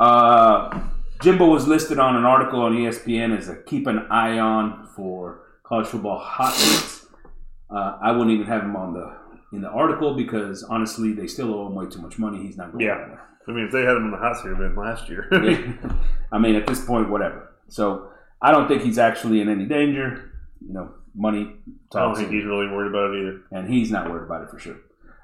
[0.00, 0.80] Uh,
[1.22, 5.42] Jimbo was listed on an article on ESPN as a keep an eye on for
[5.62, 7.06] college football hot leads.
[7.70, 9.16] Uh, I wouldn't even have him on the
[9.52, 12.42] in the article because honestly, they still owe him way too much money.
[12.42, 13.00] He's not going Yeah.
[13.02, 13.28] anywhere.
[13.48, 15.28] I mean, if they had him in the hot seat, been last year.
[16.32, 17.54] I mean, at this point, whatever.
[17.68, 20.32] So I don't think he's actually in any danger.
[20.66, 21.56] You know, money
[21.94, 23.40] I don't think he's really worried about it either.
[23.50, 24.76] and he's not worried about it for sure.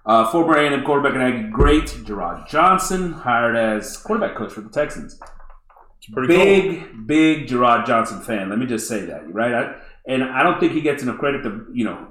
[0.05, 4.71] Uh, former A&M quarterback and Aggie great Jerrod Johnson hired as quarterback coach for the
[4.71, 5.21] Texans.
[5.99, 6.45] It's pretty cool.
[6.45, 8.49] big, big Jerrod Johnson fan.
[8.49, 9.53] Let me just say that, right?
[9.55, 9.75] I,
[10.07, 11.43] and I don't think he gets enough credit.
[11.43, 12.07] To you know,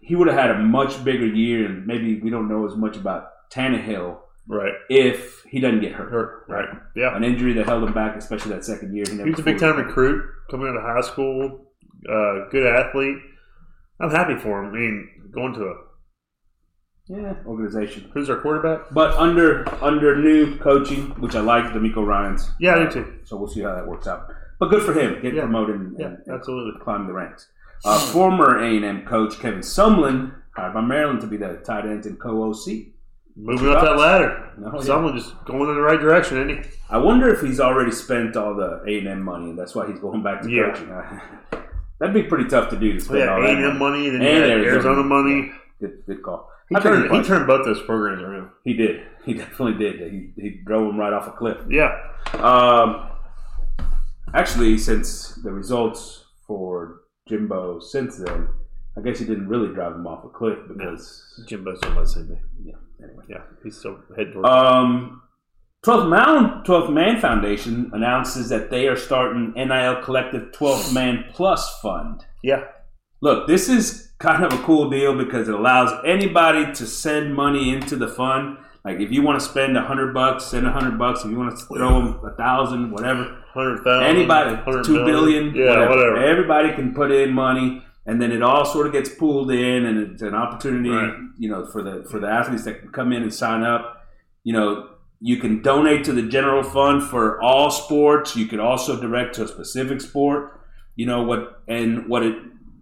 [0.00, 2.96] he would have had a much bigger year, and maybe we don't know as much
[2.96, 4.72] about Tannehill Right.
[4.90, 6.10] if he doesn't get hurt.
[6.10, 6.44] Hurt.
[6.48, 6.68] Right.
[6.96, 7.16] Yeah.
[7.16, 9.04] An injury that held him back, especially that second year.
[9.08, 11.72] He, never He was a big time recruit coming out of high school.
[12.08, 13.16] Uh, good athlete.
[14.00, 14.70] I'm happy for him.
[14.70, 15.74] I mean, going to a
[17.08, 18.10] Yeah, organization.
[18.12, 18.92] who's our quarterback?
[18.92, 22.50] But under under new coaching, which I like, DeMeco Ryans.
[22.60, 23.18] Yeah, I do too.
[23.24, 24.26] So we'll see how that works out.
[24.60, 25.42] But good for him, getting Yeah.
[25.42, 26.80] promoted and, Yeah, and- and absolutely.
[26.82, 27.48] climb the ranks.
[27.84, 32.18] Uh, former A&M coach Kevin Sumlin hired by Maryland to be the tight ends and
[32.18, 32.93] co-OC.
[33.36, 34.52] Moving up that ladder.
[34.58, 34.80] No, yeah.
[34.82, 36.60] Someone just going in the right direction, he?
[36.88, 40.22] I wonder if he's already spent all the A&M money, and that's why he's going
[40.22, 40.70] back to Yeah.
[40.72, 40.88] coaching.
[41.98, 44.08] That'd be pretty tough to do to spend yeah, all A that and M money.
[44.08, 44.70] then And Arizona.
[44.72, 45.52] Arizona money.
[45.80, 46.48] Good, good call.
[46.68, 48.50] He turned, he, turned both those programs around.
[48.64, 49.02] he did.
[49.24, 50.12] He definitely did.
[50.12, 51.58] He, he drove them right off a cliff.
[51.68, 51.94] Yeah,
[52.34, 53.10] Um,
[54.32, 58.48] actually, since the results for Jimbo since then,
[58.96, 62.28] I guess he didn't really drive him off a cliff because Jimbo's doing the same
[62.28, 62.40] thing.
[62.64, 62.74] yeah.
[63.02, 64.48] Anyway, Yeah, he's still head towards.
[64.48, 65.20] um,
[65.84, 71.78] 12th Man 12th Man Foundation announces that they are starting NIL Collective 12th Man Plus
[71.80, 72.24] Fund.
[72.42, 72.64] yeah,
[73.20, 77.72] Look, this is kind of a cool deal because it allows anybody to send money
[77.72, 78.58] into the fund.
[78.84, 81.24] Like if you want to spend a hundred bucks, send a hundred bucks.
[81.24, 83.42] If you want to throw them a thousand, whatever.
[83.54, 84.04] hundred thousand.
[84.06, 86.16] Anybody, two billion, Yeah, whatever.
[86.22, 89.98] Everybody can put in money, and then it all sort of gets pooled in, and
[90.12, 91.14] it's an opportunity, Right.
[91.38, 94.06] you know, for the for the athletes that can come in and sign up.
[94.44, 94.88] You know,
[95.20, 98.36] you can donate to the general fund for all sports.
[98.36, 100.60] You could also direct to a specific sport.
[100.96, 102.36] You know what, and what it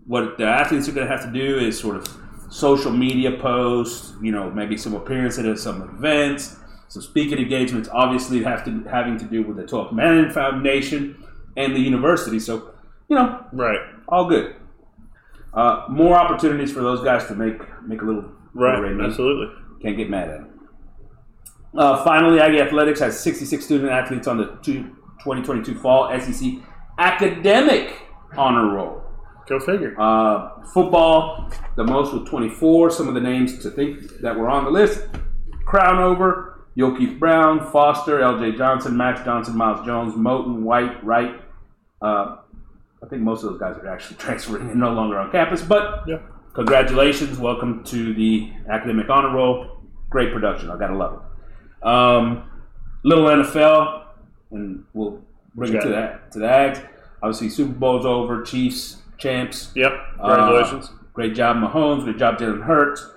[0.06, 2.06] what the athletes are going to have to do is sort of
[2.50, 4.14] social media posts.
[4.20, 6.56] You know, maybe some appearances at some events,
[6.88, 7.88] some speaking engagements.
[7.92, 11.22] Obviously, have to having to do with the 12th Man Foundation
[11.56, 12.40] and the university.
[12.40, 12.72] So,
[13.08, 14.56] you know, Right, all good.
[15.54, 19.54] Uh, more opportunities for those guys to make make a little right, little absolutely.
[19.82, 20.46] Can't get mad at it.
[21.76, 26.52] Uh, finally, Aggie Athletics has 66 student athletes on the 2022 Fall SEC
[26.98, 27.98] Academic
[28.36, 29.02] Honor Roll.
[29.48, 29.98] Go figure.
[30.00, 32.90] Uh, football, the most with 24.
[32.90, 35.06] Some of the names to think that were on the list:
[35.66, 38.56] Crownover, Yulkeith Brown, Foster, L.J.
[38.56, 41.40] Johnson, Max Johnson, Miles Jones, Moten, White, Wright.
[42.00, 42.36] Uh,
[43.02, 45.62] I think most of those guys are actually transferring and no longer on campus.
[45.62, 46.18] But Yeah.
[46.54, 49.78] congratulations, welcome to the academic honor roll.
[50.10, 50.70] Great production.
[50.70, 51.86] I gotta love it.
[51.86, 52.44] Um,
[53.02, 54.02] little NFL,
[54.52, 55.20] and we'll
[55.54, 56.80] bring it to that to the Ags.
[57.22, 58.42] Obviously, Super Bowl's over.
[58.42, 59.72] Chiefs champs.
[59.74, 59.92] Yep.
[60.18, 60.88] Congratulations.
[60.90, 62.04] Uh, great job, Mahomes.
[62.04, 63.08] Great job, Jalen Hurts.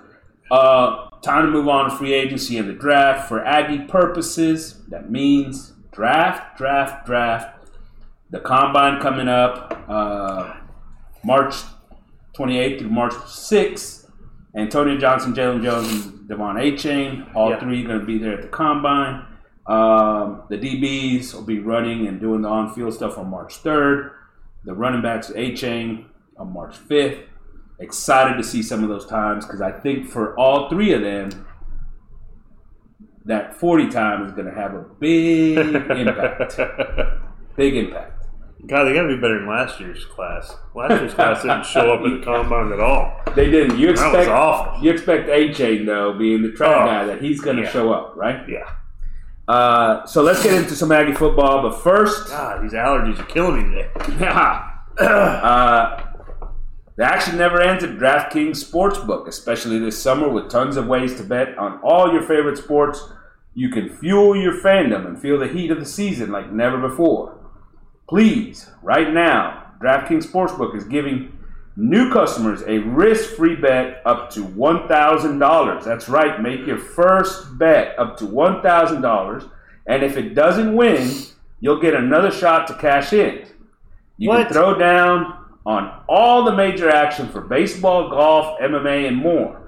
[0.50, 3.28] Uh, time to move on to free agency and the draft.
[3.28, 7.55] For Aggie purposes, that means draft, draft, draft.
[8.30, 10.54] The combine coming up uh,
[11.24, 11.54] March
[12.36, 14.10] 28th through March 6th.
[14.56, 17.60] Antonio Johnson, Jaylon Jones, and De'Von Achane, all Yeah.
[17.60, 19.24] three going to be there at the combine.
[19.66, 24.12] Um, the DBs will be running and doing the on field stuff on March 3rd.
[24.64, 26.06] The running backs, Achane,
[26.38, 27.22] on March 5th.
[27.78, 31.46] Excited to see some of those times because I think for all three of them,
[33.26, 35.58] that 40 time is going to have a big
[35.90, 36.58] impact.
[37.56, 38.12] Big impact.
[38.66, 40.54] God, they got to be better than last year's class.
[40.74, 43.20] Last year's class didn't show up at the combine at all.
[43.36, 43.78] They didn't.
[43.78, 44.82] You That was expect awful.
[44.82, 47.70] you expect Achane though, being the track Oh, guy, that he's going to yeah.
[47.70, 48.48] show up, right?
[48.48, 48.68] Yeah.
[49.46, 53.70] Uh, so let's get into some Aggie football, but first, God, these allergies are killing
[53.70, 54.26] me today.
[54.98, 56.02] uh,
[56.96, 61.22] the action never ends at DraftKings Sportsbook, especially this summer with tons of ways to
[61.22, 63.00] bet on all your favorite sports.
[63.54, 67.38] You can fuel your fandom and feel the heat of the season like never before.
[68.08, 71.36] Please, right now, DraftKings Sportsbook is giving
[71.76, 75.84] new customers a risk-free bet up to $1,000.
[75.84, 79.50] That's right, make your first bet up to $1,000,
[79.86, 81.10] and if it doesn't win,
[81.60, 83.46] you'll get another shot to cash in.
[84.18, 84.44] You What?
[84.46, 89.60] can throw down on all the major action for baseball, golf, MMA, and more.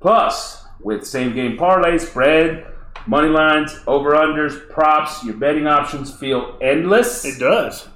[0.00, 2.66] Plus, with same game parlay, spread,
[3.06, 7.24] money lines, over unders, props, your betting options feel endless.
[7.24, 7.88] It does.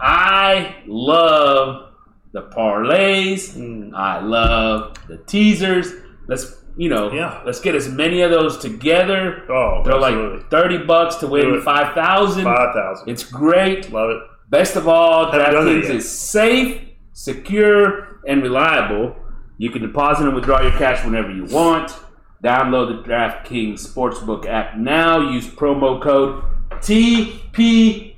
[0.00, 1.92] I love
[2.32, 3.50] the parlays.
[3.56, 3.92] Mm.
[3.94, 5.92] I love the teasers.
[6.26, 7.40] Let's you know, Yeah.
[7.44, 9.42] let's get as many of those together.
[9.50, 10.36] Oh, They're absolutely.
[10.38, 12.44] like thirty bucks to win five thousand.
[12.44, 13.08] Five thousand.
[13.08, 13.90] It's great.
[13.92, 14.18] Love it.
[14.50, 16.80] Best of all, DraftKings is safe,
[17.12, 19.16] secure, and reliable.
[19.58, 21.92] You can deposit and withdraw your cash whenever you want.
[22.42, 25.30] Download the DraftKings Sportsbook app now.
[25.32, 28.12] Use promo code TPPN.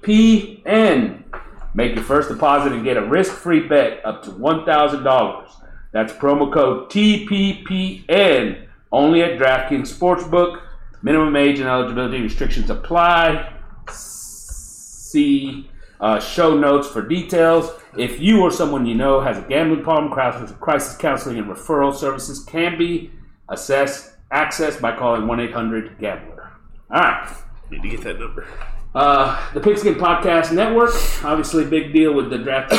[1.72, 5.50] Make your first deposit and get a risk-free bet up to $1,000.
[5.92, 8.66] That's promo code TPPN.
[8.92, 10.60] Only at DraftKings Sportsbook.
[11.02, 13.54] Minimum age and eligibility restrictions apply.
[13.90, 17.70] See uh, show notes for details.
[17.96, 22.44] If you or someone you know has a gambling problem, crisis counseling and referral services
[22.44, 23.12] can be
[23.48, 26.52] assessed accessed by calling 1-800-GAMBLER.
[26.92, 27.34] All right.
[27.70, 28.46] Need to get that number.
[28.94, 30.90] Uh, the Pigskin Podcast Network,
[31.24, 32.72] obviously, big deal with the draft.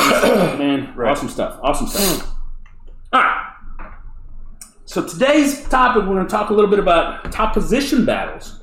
[0.59, 1.09] Man, Right.
[1.11, 1.57] awesome stuff.
[1.63, 2.27] Awesome stuff.
[3.13, 3.47] All right.
[4.85, 8.59] So today's topic, we're going to talk a little bit about top position battles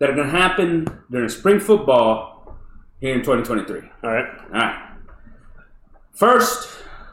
[0.00, 2.56] that are going to happen during spring football
[3.00, 3.88] here in 2023.
[4.02, 4.26] All right.
[4.46, 4.84] All right.
[6.12, 6.68] First,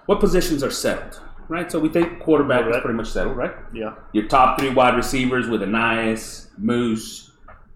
[0.07, 1.21] what positions are settled?
[1.47, 1.71] Right.
[1.71, 3.53] So we think quarterback is pretty much settled, right?
[3.73, 3.93] Yeah.
[4.13, 7.31] Your top three wide receivers with Ainias, Moose,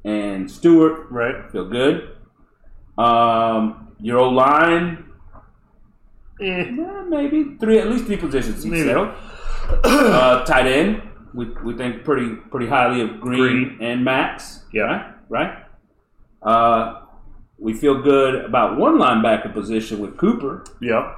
[0.06, 1.50] and Stewart Right.
[1.52, 2.16] feel good.
[2.98, 5.06] Um, your O line,
[6.42, 6.46] Eh.
[6.70, 8.86] eh, maybe three, at least three positions you Maybe.
[8.86, 9.12] settle.
[9.84, 11.02] uh, tight end,
[11.34, 13.78] we, we think pretty pretty highly of Green, Green.
[13.82, 14.66] and Max.
[14.74, 14.84] Yeah.
[14.84, 15.54] right, right.
[16.42, 17.02] Uh,
[17.58, 20.64] we feel good about one linebacker position with Cooper.
[20.82, 21.14] Yeah.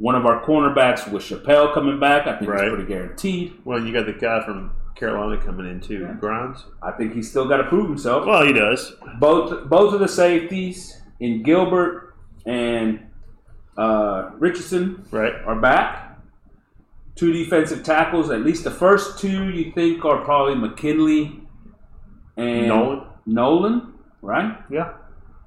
[0.00, 2.26] One of our cornerbacks with Chappell coming back.
[2.26, 2.64] I think Right.
[2.64, 3.52] it's pretty guaranteed.
[3.64, 6.14] Well, you got the guy from Carolina coming in too, Yeah.
[6.18, 6.64] Grimes.
[6.82, 8.26] I think he's still got to prove himself.
[8.26, 8.94] Well, he does.
[9.18, 12.14] both both of the safeties in Gilbert
[12.46, 13.00] and
[13.76, 15.34] uh, Richardson Right.
[15.46, 16.18] are back.
[17.14, 21.40] Two defensive tackles, at least the first two you think are probably McKinnley
[22.38, 23.00] and Nolen.
[23.26, 24.56] Nolen, right?
[24.70, 24.92] Yeah.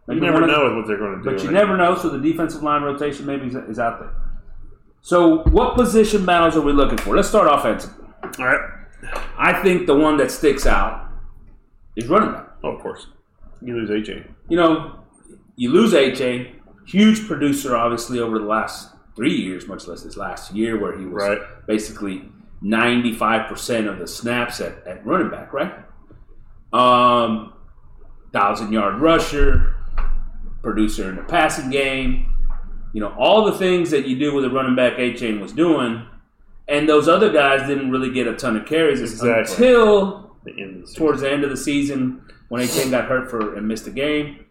[0.08, 1.32] Maybe you never one of- know what they're going to do.
[1.32, 4.10] But you never know, so the defensive line rotation maybe is, is out there.
[5.06, 7.14] So, what position battles are we looking for?
[7.16, 8.06] Let's start offensively.
[8.40, 8.70] All right.
[9.38, 11.10] I think the one that sticks out
[11.98, 12.48] is running back.
[12.64, 13.08] Oh, of course.
[13.62, 14.26] You lose AJ.
[14.50, 15.00] you know,
[15.58, 16.54] you lose AJ,
[16.88, 21.06] huge producer, obviously, over the last three years, much less this last year, where he
[21.06, 21.40] was Right.
[21.68, 22.30] basically
[22.64, 25.74] 95% of the snaps at, at running back, right?
[26.72, 27.54] Um,
[28.32, 29.76] thousand yard rusher,
[30.62, 32.33] producer in the passing game,
[32.94, 36.06] you know, all the things that you do with a running back Achane was doing,
[36.68, 39.56] and those other guys didn't really get a ton of carries Exactly.
[39.68, 43.68] until The the towards the end of the season when Achane got hurt for and
[43.68, 44.46] missed a game.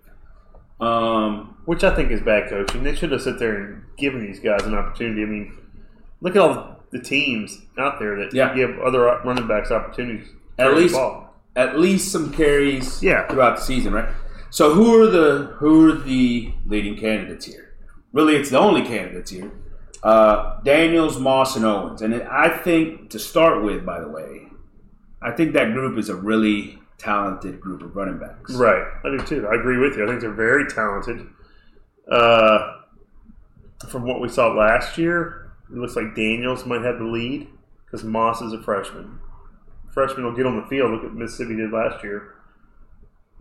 [0.81, 2.83] Um, Which I think is bad coaching.
[2.83, 5.23] They should have sit there and given these guys an opportunity.
[5.23, 5.57] I mean,
[6.21, 8.53] look at all the teams out there that Yeah.
[8.55, 10.29] give other running backs opportunities.
[10.59, 11.21] At least- ball.
[11.55, 13.29] at least some carries Yeah.
[13.29, 14.09] throughout the season, right?
[14.51, 17.72] So who are the who are the leading candidates here?
[18.13, 19.51] Really, it's the only candidates here.
[20.03, 24.49] Uh, Daniels, Moss, and Owens, and I think to start with, by the way,
[25.23, 28.55] I think that group is a really talented group of running backs.
[28.55, 28.85] Right.
[29.05, 29.47] I do too.
[29.47, 30.05] I agree with you.
[30.05, 31.27] I think they're very talented.
[32.11, 32.79] Uh,
[33.89, 37.49] from what we saw last year, it looks like Daniels might have the lead
[37.85, 39.19] because Moss is a freshman.
[39.93, 40.91] Freshman will get on the field.
[40.91, 42.35] Look at Mississippi did last year.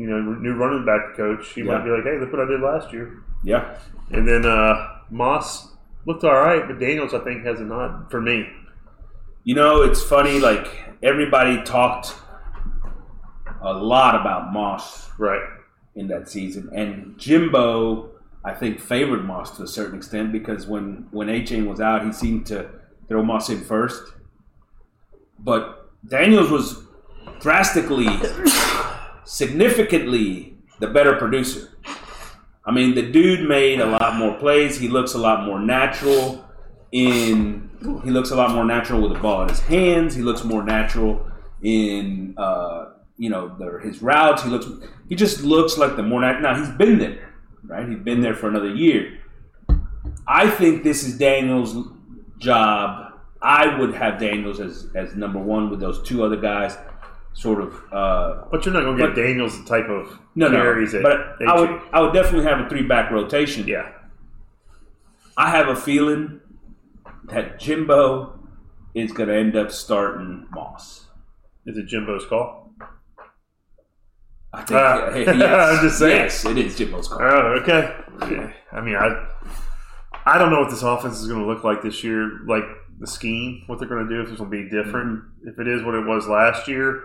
[0.01, 1.49] You know, new running back coach.
[1.53, 1.67] He Yeah.
[1.77, 3.07] might be like, "Hey, look what I did last year."
[3.43, 3.63] Yeah,
[4.11, 4.73] And then uh,
[5.09, 8.47] Moss looked all right, but Daniels, I think, has a nod for me.
[9.43, 10.39] You know, it's funny.
[10.39, 10.67] Like
[11.01, 12.15] everybody talked
[13.61, 15.41] a lot about Moss Right.
[15.95, 18.09] in that season, and Jimbo,
[18.43, 22.11] I think, favored Moss to a certain extent because when when Achane was out, he
[22.11, 22.69] seemed to
[23.07, 24.01] throw Moss in first.
[25.39, 26.83] But Daniels was
[27.39, 28.07] drastically,
[29.31, 31.69] significantly the better producer.
[32.65, 34.77] I mean, the dude made a lot more plays.
[34.77, 36.45] He looks a lot more natural
[36.91, 37.69] in.
[38.03, 40.13] He looks a lot more natural with the ball in his hands.
[40.13, 41.25] He looks more natural
[41.63, 44.43] in, uh, you know, the, his routes.
[44.43, 44.67] He looks.
[45.07, 46.53] He just looks like the more nat- now.
[46.53, 47.87] He's been there, right?
[47.87, 49.17] He's been there for another year.
[50.27, 51.75] I think this is Daniels'
[52.37, 53.13] job.
[53.41, 56.77] I would have Daniels as as number one with those two other guys,
[57.33, 57.73] sort of.
[57.91, 60.91] Uh, But you're not going to But- get Daniels the type of no, no, carries
[60.93, 61.81] that but I would.
[61.93, 63.67] I would definitely have a three back rotation.
[63.67, 63.89] Yeah.
[65.37, 66.39] I have a feeling
[67.25, 68.39] that Jimbo
[68.93, 71.07] is going to end up starting Moss.
[71.65, 72.73] Is it Jimbo's call?
[74.53, 74.79] I think.
[74.79, 75.09] Ah.
[75.15, 76.15] yes, I'm just saying.
[76.17, 77.21] Yes, it is Jimbo's call.
[77.21, 77.95] Oh, okay.
[78.29, 78.51] Yeah.
[78.71, 79.27] I mean, I
[80.25, 82.39] I don't know what this offense is going to look like this year.
[82.45, 82.63] Like
[82.99, 85.23] the scheme, what they're going to do, if it's going to be different.
[85.45, 87.03] If it is what it was last year,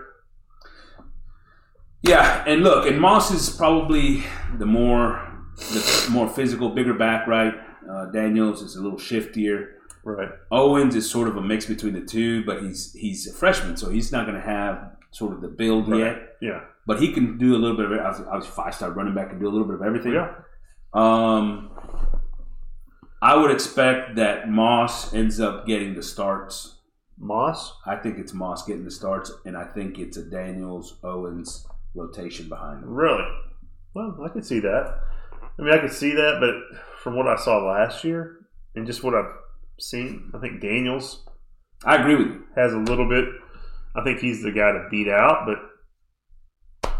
[2.03, 4.23] Yeah, and look, and Moss is probably
[4.57, 5.23] the more
[5.57, 7.53] the more physical, bigger back, right?
[7.89, 9.69] Uh, Daniels is a little shiftier.
[10.03, 10.29] right?
[10.51, 13.89] Owens is sort of a mix between the two, but he's he's a freshman, so
[13.89, 15.99] he's not going to have sort of the build Right.
[15.99, 16.35] yet.
[16.41, 16.61] Yeah.
[16.85, 17.99] But he can do a little bit of it.
[17.99, 20.13] I was five star running back and do a little bit of everything.
[20.13, 20.31] Yeah.
[20.93, 21.71] Um,
[23.21, 26.75] I would expect that Moss ends up getting the starts.
[27.19, 27.73] Moss.
[27.85, 31.65] I think it's Moss getting the starts, and I think it's a Daniels Owens
[31.97, 32.89] rotation behind him.
[32.89, 33.25] Really?
[33.93, 34.99] Well, I could see that.
[35.59, 39.03] I mean, I could see that, but from what I saw last year and just
[39.03, 39.33] what I've
[39.79, 41.25] seen, I think Daniels
[41.85, 42.43] I agree with you.
[42.55, 43.25] has a little bit.
[43.95, 46.91] I think he's the guy to beat out, but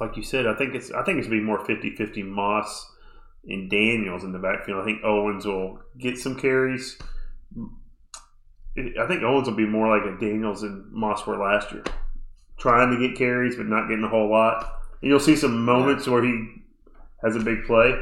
[0.00, 2.86] like you said, I think it's I think it's gonna be more 50-50 Moss
[3.46, 4.80] and Daniels in the backfield.
[4.80, 6.98] I think Owens will get some carries.
[8.76, 11.84] I think Owens will be more like a Daniels and Moss were last year,
[12.58, 14.80] trying to get carries but not getting a whole lot.
[15.02, 16.46] And you'll see some moments where he
[17.22, 17.98] has a big play,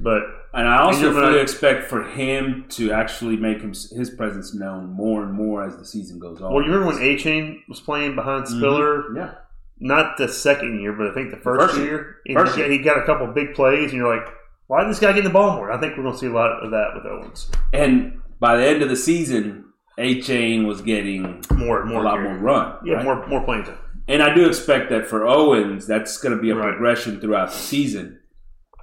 [0.00, 1.36] but And I also fully right.
[1.40, 5.84] expect for him to actually make him, his presence known more and more as the
[5.84, 6.52] season goes on.
[6.52, 8.58] well, you remember when Achane was playing behind Mhm.
[8.58, 9.16] Spiller?
[9.16, 9.30] Yeah.
[9.78, 12.16] Not the second year, but I think the first, First year.
[12.26, 12.38] year.
[12.38, 12.70] First he, year.
[12.70, 14.26] he got a couple big plays, and you're like,
[14.66, 15.72] why did this guy get the ball more?
[15.72, 17.50] I think we're going to see a lot of that with Owens.
[17.72, 19.64] And by the end of the season,
[19.98, 22.28] Achane was getting More, more, a lot carry.
[22.28, 22.74] more run.
[22.84, 23.04] Yeah, right?
[23.04, 23.78] more, more playing time.
[24.08, 26.70] And I do expect that for Owens, that's going to be a Right.
[26.70, 28.18] progression throughout the season.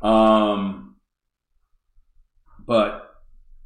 [0.01, 0.95] Um,
[2.65, 3.03] but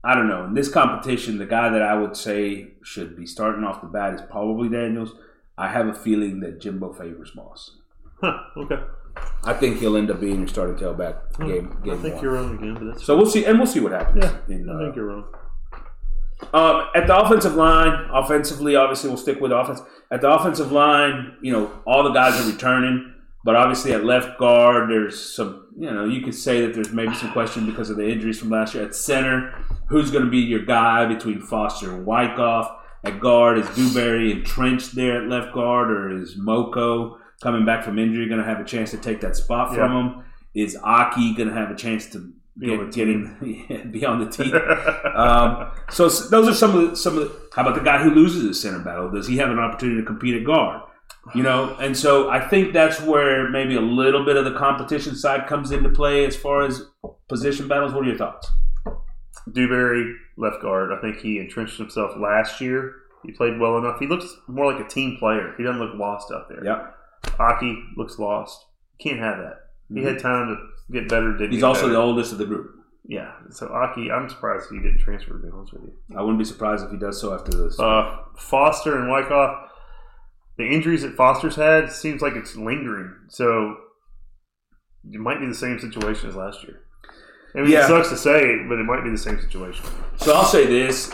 [0.03, 0.45] I don't know.
[0.45, 4.13] In this competition, the guy that I would say should be starting off the bat
[4.15, 5.13] is probably Daniels.
[5.57, 7.77] I have a feeling that Jimbo favors Moss.
[8.19, 8.79] Huh, okay.
[9.43, 11.77] I think he'll end up being your starting tailback game.
[11.83, 12.23] I think one.
[12.23, 14.23] you're wrong again, but that's So we'll see, and we'll see what happens.
[14.23, 15.25] Yeah, in, I uh, think you're wrong.
[16.53, 19.81] Um, at the offensive line, offensively, obviously, we'll stick with offense.
[20.11, 23.13] At the offensive line, you know, all the guys are returning,
[23.45, 27.15] but obviously at left guard, there's some, you know, you could say that there's maybe
[27.15, 28.83] some question because of the injuries from last year.
[28.83, 29.53] At center,
[29.87, 32.77] who's going to be your guy between Foster and Wykoff?
[33.03, 37.97] At guard, is Dewberry entrenched there at left guard, or is Moko coming back from
[37.97, 40.23] injury going to have a chance to take that spot from him?
[40.53, 44.05] Is Aki going to have a chance to Be on get, the get in, be
[44.05, 44.53] on the team?
[45.15, 47.49] Um, so those are some of the some of the.
[47.55, 49.09] How about the guy who loses his center battle?
[49.09, 50.83] Does he have an opportunity to compete at guard?
[51.33, 55.15] You know, and so I think that's where maybe a little bit of the competition
[55.15, 56.83] side comes into play as far as
[57.27, 57.93] position battles.
[57.93, 58.47] What are your thoughts?
[59.51, 60.91] Dewberry, left guard.
[60.91, 62.95] I think he entrenched himself last year.
[63.23, 63.99] He played well enough.
[63.99, 65.53] He looks more like a team player.
[65.57, 66.63] He doesn't look lost out there.
[66.63, 66.87] Yeah,
[67.39, 68.65] Aki looks lost.
[68.99, 69.57] Can't have that.
[69.93, 71.31] He had time to get better.
[71.33, 71.53] Didn't Mm-hmm.
[71.53, 71.93] He's also better.
[71.93, 72.71] the oldest of the group.
[73.07, 73.31] yeah.
[73.49, 75.33] So Aki, I'm surprised he didn't transfer.
[75.33, 75.93] To be honest with you.
[76.17, 77.79] I wouldn't be surprised if he does so after this.
[77.79, 79.67] Uh, Foster and Wykoff,
[80.57, 83.13] the injuries that Foster's had seems like it's lingering.
[83.29, 83.75] So
[85.11, 86.81] it might be the same situation as last year.
[87.55, 87.83] I mean, Yeah.
[87.83, 89.85] it sucks to say, but it might be the same situation.
[90.17, 91.13] So I'll say this.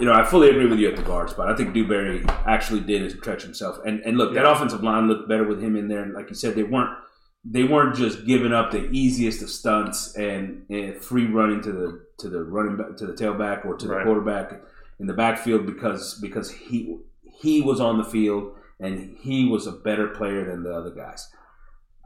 [0.00, 1.48] You know, I fully agree with you at the guard spot.
[1.48, 3.78] I think Dewberry actually did entrench himself.
[3.86, 6.02] And and look, that offensive line looked better with him in there.
[6.02, 6.90] And like you said, they weren't
[7.44, 12.04] they weren't just giving up the easiest of stunts and, and free running to the
[12.18, 14.62] to the running back to the tailback or to the quarterback
[14.98, 19.72] in the backfield because because he he was on the field and he was a
[19.72, 21.28] better player than the other guys.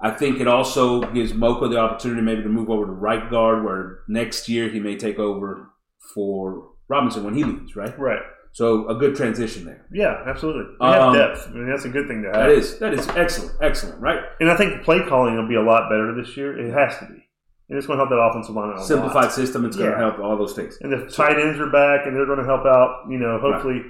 [0.01, 3.65] I think it also gives Moko the opportunity maybe to move over to right guard,
[3.65, 5.71] where next year he may take over
[6.15, 7.99] for Robinson when he leaves, right?
[7.99, 8.23] Right.
[8.59, 9.87] So a good transition there.
[9.93, 10.65] Yeah, absolutely.
[10.81, 11.47] You Um, have depth.
[11.49, 12.37] I mean, that's a good thing to have.
[12.41, 14.21] That is that is excellent, excellent, right?
[14.41, 16.59] And I think play calling will be a lot better this year.
[16.59, 17.23] It has to be.
[17.69, 19.33] And it's going to help that offensive line out Simplified lot.
[19.33, 19.65] system.
[19.65, 20.77] It's going to help all those things.
[20.81, 23.05] And the tight ends are back, and they're going to help out.
[23.09, 23.81] You know, hopefully,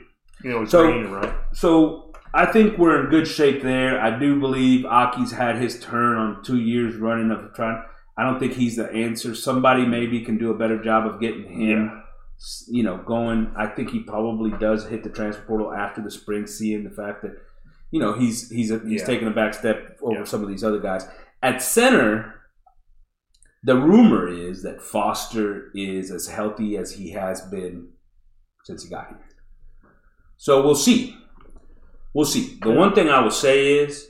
[0.44, 1.33] you know, So- Green, right?
[1.52, 3.98] So I think we're in good shape there.
[3.98, 7.83] I do believe Aki's had his turn on two years running of trying.
[8.18, 9.35] I don't think he's the answer.
[9.35, 12.08] Somebody maybe can do a better job of getting him, s
[12.68, 13.53] you know, going.
[13.57, 17.22] I think he probably does hit the transfer portal after the spring, seeing the fact
[17.22, 17.33] that,
[17.90, 19.07] you know, he's he's a, he's Yeah.
[19.07, 20.24] taking a back step over Yeah.
[20.24, 21.07] some of these other guys.
[21.42, 22.35] At center,
[23.62, 27.88] the rumor is that Foster is as healthy as he has been
[28.64, 29.18] since he got here.
[30.37, 31.16] So we'll see.
[32.14, 32.59] We'll see.
[32.62, 34.09] The one thing I will say is,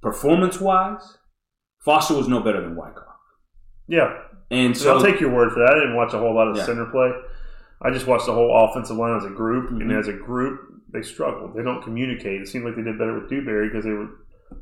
[0.00, 1.18] performance wise,
[1.84, 3.04] Foster was no better than Wykoff.
[3.88, 4.14] Yeah.
[4.50, 5.70] And So so I'll take your word for that.
[5.72, 6.64] I didn't watch a whole lot of Yeah.
[6.64, 7.10] center play.
[7.82, 9.98] I just watched the whole offensive line as a group, and Mhm.
[9.98, 10.60] as a group,
[10.92, 11.54] they struggled.
[11.54, 12.40] They don't communicate.
[12.42, 14.08] It seemed like they did better with Dewberry because they were,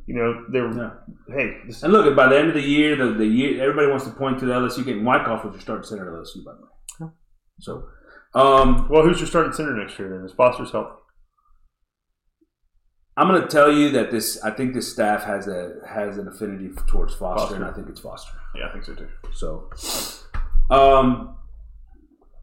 [0.06, 0.72] you know, they were.
[0.76, 0.90] Yeah.
[1.34, 4.04] Hey, this, And look, by the end of the year, the, the year everybody wants
[4.04, 5.02] to point to the LSU game.
[5.02, 7.12] Wykoff was your starting center at LSU, by the way.
[7.60, 7.84] So,
[8.34, 10.10] um, well, who's your starting center next year?
[10.10, 10.90] Then is Foster's healthy?
[13.16, 14.42] I'm going to tell you that this.
[14.44, 17.54] I think this staff has a has an affinity towards Foster, Foster.
[17.56, 18.36] and I think it's Foster.
[18.54, 19.08] Yeah, I think so too.
[19.32, 19.70] So,
[20.70, 21.34] um,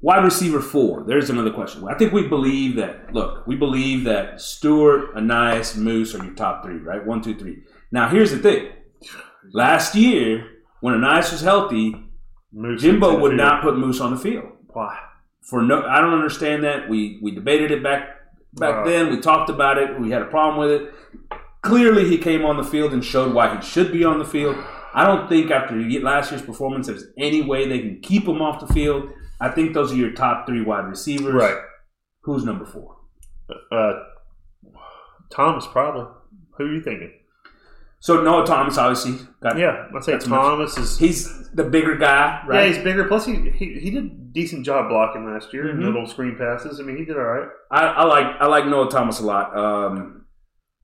[0.03, 1.03] wide receiver four.
[1.07, 1.83] There's another question.
[1.89, 3.13] I think we believe that.
[3.13, 7.03] Look, we believe that Stewart, Ainias, Moose are your top three, right?
[7.03, 7.63] One, two, three.
[7.91, 8.69] Now, here's the thing.
[9.53, 10.45] Last year,
[10.81, 11.95] when Ainias was healthy,
[12.51, 14.45] Moose Jimbo would not put Moose on the field.
[14.67, 14.95] Why?
[15.41, 16.87] For no, I don't understand that.
[16.89, 18.09] We we debated it back
[18.53, 18.85] back Wow.
[18.85, 19.09] then.
[19.09, 19.99] We talked about it.
[19.99, 20.93] We had a problem with it.
[21.61, 24.55] Clearly, he came on the field and showed why he should be on the field.
[24.93, 28.65] I don't think after last year's performance, there's any way they can keep him off
[28.65, 29.09] the field.
[29.39, 31.33] I think those are your top three wide receivers.
[31.33, 31.57] Right.
[32.21, 32.95] Who's number four?
[33.71, 33.93] Uh,
[35.31, 36.05] Thomas probably.
[36.57, 37.11] Who are you thinking?
[37.99, 40.97] So Noah Thomas obviously got Yeah, I say Thomas is.
[40.99, 42.63] he's the bigger guy, right?
[42.67, 43.05] Yeah, he's bigger.
[43.05, 45.85] Plus, he, he he did a decent job blocking last year and Mhm.
[45.85, 46.79] little screen passes.
[46.79, 47.47] I mean, he did all right.
[47.71, 49.55] I, I like I like Noah Thomas a lot.
[49.57, 50.25] Um,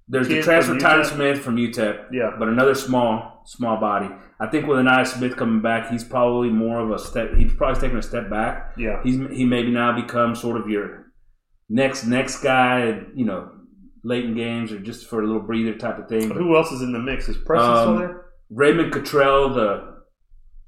[0.08, 4.10] there's the transfer Tyler Smith from UTEP, Yeah, but another small small body.
[4.40, 7.34] I think with Ainias Smith coming back, he's probably more of a step.
[7.36, 8.74] He's probably taking a step back.
[8.78, 9.02] yeah.
[9.04, 11.12] He's he maybe now become sort of your
[11.70, 13.02] next next guy.
[13.16, 13.42] You know,
[14.04, 16.30] late in games or just for a little breather type of thing.
[16.30, 17.28] Who else is in the mix?
[17.28, 18.26] Is Preston still Um, there?
[18.52, 19.70] Raymond Cottrell, the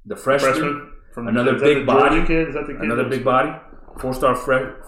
[0.06, 2.24] the freshman, Freshman from another big the body.
[2.26, 2.48] Kid?
[2.48, 2.82] Is that the kid?
[2.82, 3.52] another big body,
[4.00, 4.34] four star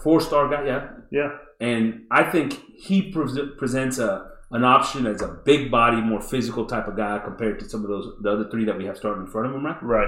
[0.03, 0.65] four star guy.
[0.65, 1.29] Yeah, Yeah,
[1.61, 4.11] and I think he pre- presents a
[4.55, 7.89] an option as a big body, more physical type of guy compared to some of
[7.89, 9.83] those the other three that we have starting in front of him, right?
[9.83, 10.07] right.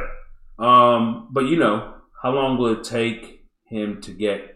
[0.58, 4.56] Um, but you know, how long will it take him to get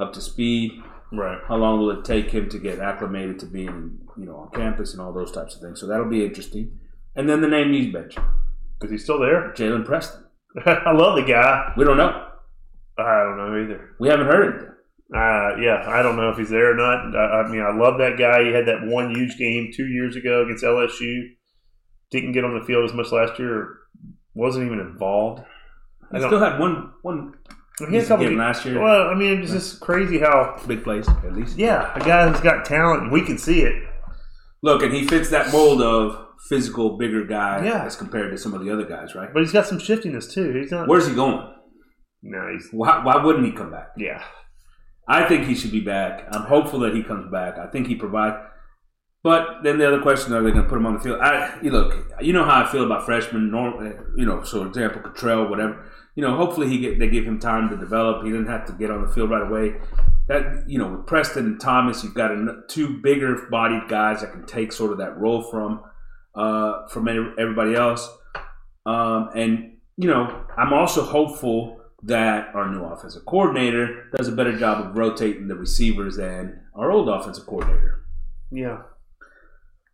[0.00, 0.72] up to speed?
[1.12, 1.38] Right.
[1.46, 4.92] How long will it take him to get acclimated to being, you know, on campus
[4.92, 5.80] and all those types of things?
[5.80, 6.78] So that'll be interesting.
[7.14, 8.16] And then the name needs bench,
[8.82, 9.52] Is he still there?
[9.52, 10.24] Jalen Preston.
[10.66, 11.72] I love the guy.
[11.76, 12.26] We don't know.
[12.98, 13.90] I don't know either.
[14.00, 14.75] We haven't heard anything.
[15.14, 17.14] Uh, yeah, I don't know if he's there or not.
[17.16, 18.42] I, I mean, I love that guy.
[18.44, 21.22] He had that one huge game two years ago against LSU.
[22.10, 23.78] Didn't get on the field as much last year.
[24.34, 25.42] Wasn't even involved.
[26.12, 27.34] I He still had one one
[27.88, 28.80] He had a couple game last year.
[28.80, 30.60] Well, I mean, it's just crazy how.
[30.66, 31.56] big plays at least.
[31.56, 33.82] Yeah, a guy who's got talent, and we can see it.
[34.62, 37.84] Look, and he fits that mold of physical, bigger guy Yeah.
[37.84, 39.32] as compared to some of the other guys, right?
[39.32, 40.52] But he's got some shiftiness too.
[40.52, 40.88] He's not.
[40.88, 41.52] Where's he going?
[42.22, 43.88] No, he's Why, why wouldn't he come back?
[43.96, 44.24] yeah.
[45.08, 46.26] I think he should be back.
[46.32, 47.58] I'm hopeful that he comes back.
[47.58, 48.36] I think he provides.
[49.22, 51.20] But then the other question: Are they going to put him on the field?
[51.20, 53.50] I, you look, you know how I feel about freshmen.
[53.50, 55.90] Norm, you know, so example, Cottrell, whatever.
[56.14, 58.24] You know, hopefully he get they give him time to develop.
[58.24, 59.74] He didn't have to get on the field right away.
[60.28, 62.30] That you know, with Preston and Thomas, you've got
[62.68, 65.82] two bigger bodied guys that can take sort of that role from
[66.34, 68.08] uh, from everybody else.
[68.86, 74.56] Um, and you know, I'm also hopeful that our new offensive coordinator does a better
[74.58, 78.04] job of rotating the receivers than our old offensive coordinator.
[78.50, 78.82] Yeah.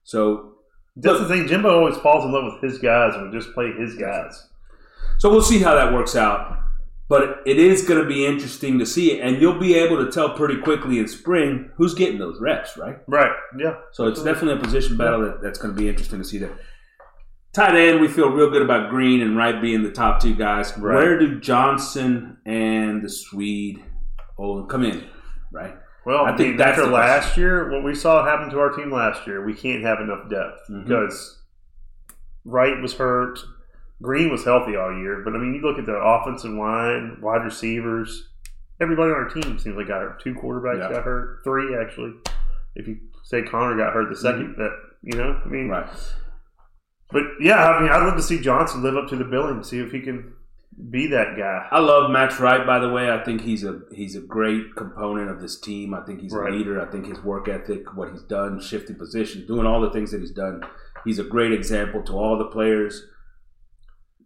[0.04, 0.54] So,
[0.96, 1.46] That's the thing.
[1.46, 4.48] Jimbo always falls in love with his guys and would just play his guys.
[5.18, 6.58] so we'll see how that works out.
[7.08, 10.10] But it is going to be interesting to see, it, and you'll be able to
[10.10, 12.96] tell pretty quickly in spring who's getting those reps, right?
[13.06, 13.32] Right.
[13.58, 13.74] Yeah.
[13.92, 16.56] So it's definitely a position battle that, that's going to be interesting to see there.
[17.54, 20.72] Tight end, we feel real good about Green and Wright being the top two guys.
[20.78, 20.94] Right.
[20.94, 23.82] Where do Johnson and the Swede
[24.38, 25.04] Olin come in?
[25.52, 25.74] Right.
[26.06, 29.44] Well, I think after last year, what we saw happen to our team last year,
[29.44, 30.84] we can't have enough depth Mhm.
[30.84, 31.42] because
[32.46, 33.38] Wright was hurt,
[34.00, 35.20] Green was healthy all year.
[35.22, 38.30] But I mean, you look at the offensive line, wide receivers,
[38.80, 40.20] everybody on our team seems like got hurt.
[40.20, 40.90] Two quarterbacks Yeah.
[40.90, 42.14] got hurt, three actually.
[42.74, 44.72] If you say Connor got hurt the 2nd that
[45.02, 45.86] you know, I mean, Right.
[47.12, 49.78] But yeah, I mean, I'd love to see Johnson live up to the billing, see
[49.80, 50.32] if he can
[50.90, 51.66] be that guy.
[51.70, 52.66] I love Max Wright.
[52.66, 55.94] By the way, I think he's a he's a great component of this team.
[55.94, 56.52] I think he's Right.
[56.52, 56.80] a leader.
[56.80, 60.20] I think his work ethic, what he's done, shifting positions, doing all the things that
[60.20, 60.62] he's done,
[61.04, 63.06] he's a great example to all the players.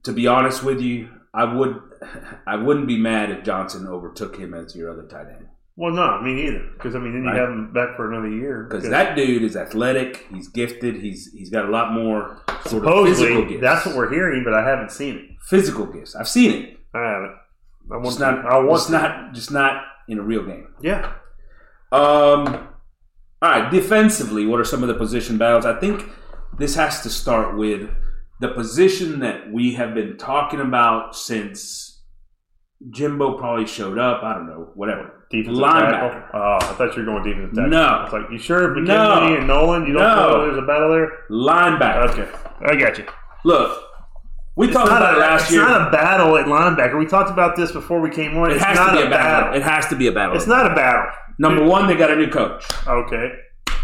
[0.04, 1.80] To be honest with you, I would
[2.46, 5.46] I wouldn't be mad if Johnson overtook him as your other tight end
[5.78, 6.64] Well, no, me neither.
[6.74, 7.38] Because I mean, then you Right.
[7.38, 8.66] have him back for another year.
[8.68, 10.26] because that dude is athletic.
[10.32, 10.96] He's gifted.
[10.96, 13.60] He's he's got a lot more sort of physical gifts.
[13.60, 15.24] that's what we're hearing, but I haven't seen it.
[15.48, 16.16] physical gifts.
[16.16, 16.78] I've seen it.
[16.94, 17.34] I haven't.
[17.92, 18.24] I want Just to.
[18.32, 18.46] not.
[18.46, 18.92] I want just to.
[18.92, 19.34] not.
[19.34, 20.68] Just not in a real game.
[20.80, 21.12] Yeah.
[21.92, 22.68] Um,
[23.42, 25.66] all right, defensively, what are some of the position battles?
[25.66, 26.04] I think
[26.58, 27.90] this has to start with
[28.40, 32.02] the position that we have been talking about since
[32.90, 34.22] Jimbo probably showed up.
[34.24, 35.15] I don't know, whatever.
[35.30, 36.12] Defensive Linebacker.
[36.12, 36.40] tackle.
[36.40, 37.70] Oh, I thought you were going defensive tackle.
[37.70, 38.02] No.
[38.04, 39.36] It's like you sure McKinnley No.
[39.36, 39.86] and Nolen.
[39.86, 40.16] You don't No.
[40.30, 41.12] know there's a battle there.
[41.30, 42.10] Linebacker.
[42.10, 42.30] Okay,
[42.64, 43.04] I got you.
[43.44, 43.82] Look,
[44.56, 45.62] we It's talked about a, it last it's year.
[45.62, 46.98] It's not a battle at linebacker.
[46.98, 48.50] We talked about this before we came on.
[48.50, 49.54] it it's has not to be a battle.
[49.54, 50.36] It has to be a battle.
[50.36, 51.10] It's not a battle.
[51.38, 52.64] Number one, they got a new coach.
[52.86, 53.32] Okay.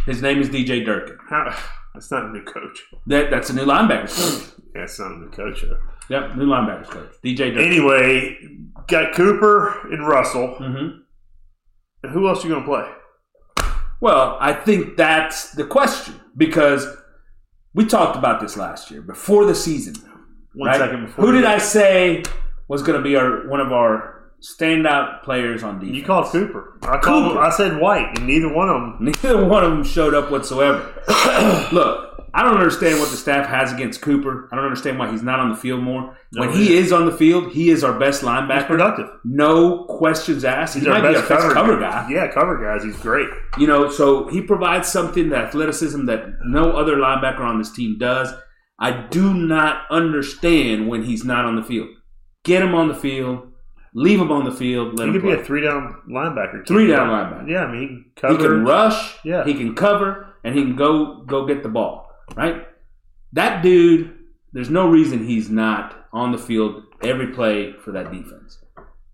[0.06, 1.18] His name is DJ Durkin.
[1.28, 1.54] How,
[1.94, 2.78] it's not a new coach.
[3.06, 4.48] That, that's a new linebacker coach.
[4.74, 5.60] It's not a new coach.
[5.60, 5.76] though.
[6.08, 7.10] Yep, new linebackers coach.
[7.22, 7.58] DJ Durkin.
[7.58, 8.38] Anyway,
[8.88, 10.54] got Cooper and Russell.
[10.58, 11.01] hmm
[12.02, 12.90] And who else are you going to play?
[14.00, 16.86] Well, I think that's the question because
[17.74, 19.94] we talked about this last year before the season.
[20.54, 20.78] One right?
[20.78, 21.26] second before.
[21.26, 22.24] Who did I say
[22.68, 25.96] was going to be our one of our standout players on defense?
[25.96, 26.78] You called Cooper.
[26.82, 27.32] I called.
[27.32, 27.40] Cooper.
[27.40, 28.96] I said White, and neither one of them.
[29.22, 30.92] Neither one of them showed up whatsoever.
[31.72, 34.48] Look, I don't understand what the staff has against Cooper.
[34.50, 36.16] I don't understand why he's not on the field more.
[36.32, 36.80] No, when he yeah.
[36.80, 38.66] is on the field, he is our best He's linebacker.
[38.68, 39.10] productive.
[39.24, 40.74] No questions asked.
[40.74, 42.08] He's he our might be best best cover, cover guy.
[42.10, 42.84] Yeah, cover guys.
[42.84, 43.28] He's great.
[43.58, 47.98] You know, so he provides something, the athleticism that no other linebacker on this team
[47.98, 48.32] does.
[48.78, 51.88] I do not understand when he's not on the field.
[52.44, 53.52] Get him on the field.
[53.94, 54.98] Leave him on the field.
[54.98, 56.66] Let He him could be a three down linebacker.
[56.66, 57.48] Three down linebacker.
[57.50, 59.18] Yeah, I mean, he can He can rush.
[59.22, 59.44] Yeah.
[59.44, 62.08] He can cover, and he can go go get the ball.
[62.36, 62.66] Right.
[63.32, 64.18] That dude.
[64.52, 68.58] There's no reason he's not on the field every play for that defense.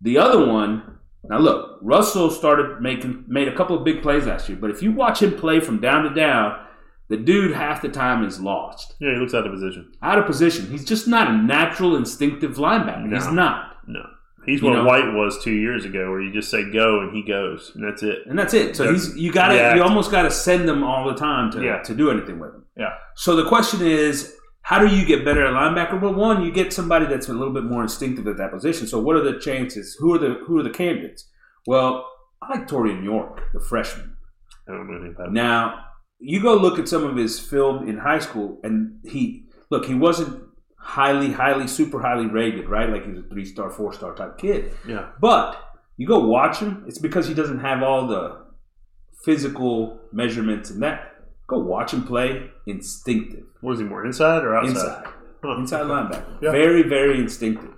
[0.00, 0.98] The other one.
[1.24, 4.82] Now look, Russell started making made a couple of big plays last year, but if
[4.82, 6.64] you watch him play from down to down,
[7.08, 9.92] the dude half the time is lost, yeah, he looks out of position.
[10.02, 10.70] out of position.
[10.70, 13.12] He's just not a natural, instinctive linebacker.
[13.12, 14.06] He's not, No.
[14.46, 17.22] He's what know- White was two years ago, where you just say go and he
[17.22, 18.20] goes, and that's it.
[18.26, 18.76] and that's it.
[18.76, 21.62] So he's you got to you almost got to send them all the time to
[21.62, 21.82] Yeah.
[21.82, 22.64] to do anything with him.
[22.76, 22.94] Yeah.
[23.16, 26.00] So the question is, how do you get better at linebacker?
[26.00, 28.86] Well, one, you get somebody that's a little bit more instinctive at that position.
[28.86, 29.96] So what are the chances?
[30.00, 31.28] Who are the who are the candidates?
[31.66, 32.06] Well,
[32.40, 34.16] I like Taurean York, the freshman.
[34.68, 35.32] I don't know anything.
[35.32, 35.84] Now
[36.20, 39.94] you go look at some of his film in high school, and he look he
[39.94, 40.42] wasn't
[40.78, 42.88] highly, highly, super highly rated, right?
[42.88, 44.72] Like he's a three star, four star type kid.
[44.86, 45.10] Yeah.
[45.20, 45.62] But
[45.96, 48.46] you go watch him, it's because he doesn't have all the
[49.24, 51.14] physical measurements and that.
[51.46, 53.44] Go watch him play instinctive.
[53.60, 54.70] What is he more inside or outside?
[54.70, 55.06] Inside.
[55.42, 55.56] Huh.
[55.58, 56.42] Inside linebacker.
[56.42, 56.50] Yeah.
[56.52, 57.74] Very, very instinctive.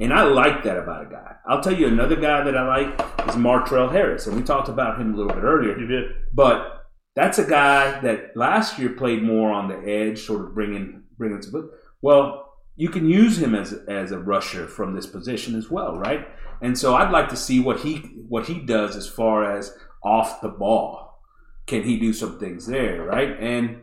[0.00, 1.36] And I like that about a guy.
[1.46, 2.88] I'll tell you another guy that I like
[3.28, 4.26] is Martrell Harris.
[4.26, 5.78] And we talked about him a little bit earlier.
[5.78, 6.10] You did.
[6.32, 6.84] But
[7.14, 11.40] that's a guy that last year played more on the edge, sort of bringing bringing
[11.42, 11.70] some.
[12.02, 12.43] Well,
[12.76, 16.26] you can use him as as a rusher from this position as well, right?
[16.60, 17.96] And so I'd like to see what he
[18.28, 21.20] what he does as far as off the ball.
[21.66, 23.36] Can he do some things there, right?
[23.40, 23.80] And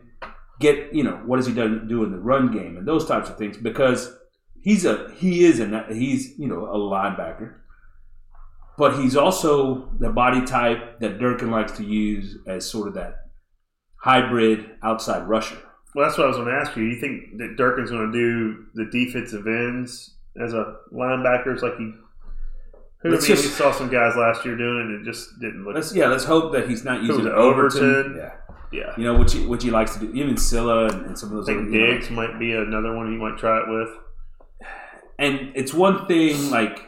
[0.60, 3.28] get you know what does he do, do in the run game and those types
[3.28, 4.16] of things because
[4.60, 7.54] he's a he is a he's you know a linebacker
[8.78, 13.16] but he's also the body type that Durkin likes to use as sort of that
[13.96, 15.58] hybrid outside rusher.
[15.94, 16.84] Well, that's what I was going to ask you.
[16.84, 21.92] You think that Durkin's going to do the defensive ends as a linebackers like he?
[23.02, 25.28] Who, I mean, Let's we saw some guys last year doing it, and it just
[25.40, 25.74] didn't look.
[25.74, 27.82] Let's yeah, let's hope that he's not using Overton.
[27.84, 28.16] Overton?
[28.16, 28.32] Yeah,
[28.72, 30.12] yeah, you know which he, which he likes to do.
[30.14, 31.46] Even Sylla and, and some of I those.
[31.46, 32.10] think other, you know.
[32.16, 33.88] Might be another one he might try it with.
[35.18, 36.78] and it's one thing like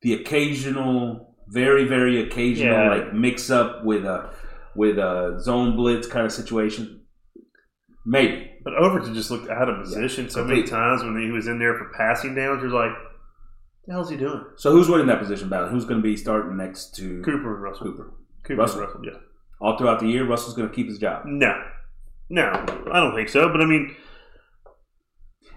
[0.00, 2.88] the occasional, very very occasional Yeah.
[2.88, 4.30] like mix up with a
[4.74, 7.01] with a zone blitz kind of situation.
[8.04, 11.58] Maybe But Overton just looked out of position so many times when he was in
[11.58, 12.60] there for passing downs.
[12.62, 12.96] You're like,
[13.86, 14.44] the hell's he doing?
[14.56, 14.72] so.
[14.72, 15.68] Who's winning that position battle?
[15.68, 17.86] Who's going to be starting next to Cooper and Russell.
[17.86, 18.14] Cooper?
[18.44, 18.80] Cooper Russell?
[18.82, 19.00] Russell.
[19.04, 19.18] Yeah.
[19.60, 21.22] All throughout the year, Russell's going to keep his job.
[21.24, 21.54] No,
[22.28, 22.50] no,
[22.92, 23.48] I don't think so.
[23.48, 23.94] But I mean,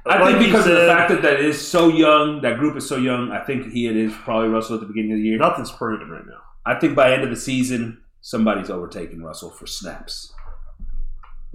[0.06, 2.88] I like think because of the fact that that is so young, that group is
[2.88, 3.32] so young.
[3.32, 5.38] I think he it is probably Russell at the beginning of the year.
[5.40, 6.42] nothing's proven right now.
[6.66, 10.32] I think by end of the season, somebody's overtaking Russell for snaps.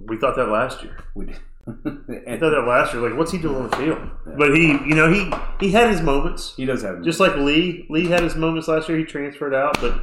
[0.07, 0.97] We thought that last year.
[1.15, 1.39] We did.
[1.67, 3.07] I thought that last year.
[3.07, 3.99] Like, what's he doing on the field?
[4.37, 6.55] But he, you know, he he had his moments.
[6.55, 8.97] he does have Just like Lee, Lee had his moments last year.
[8.97, 9.93] He transferred out, but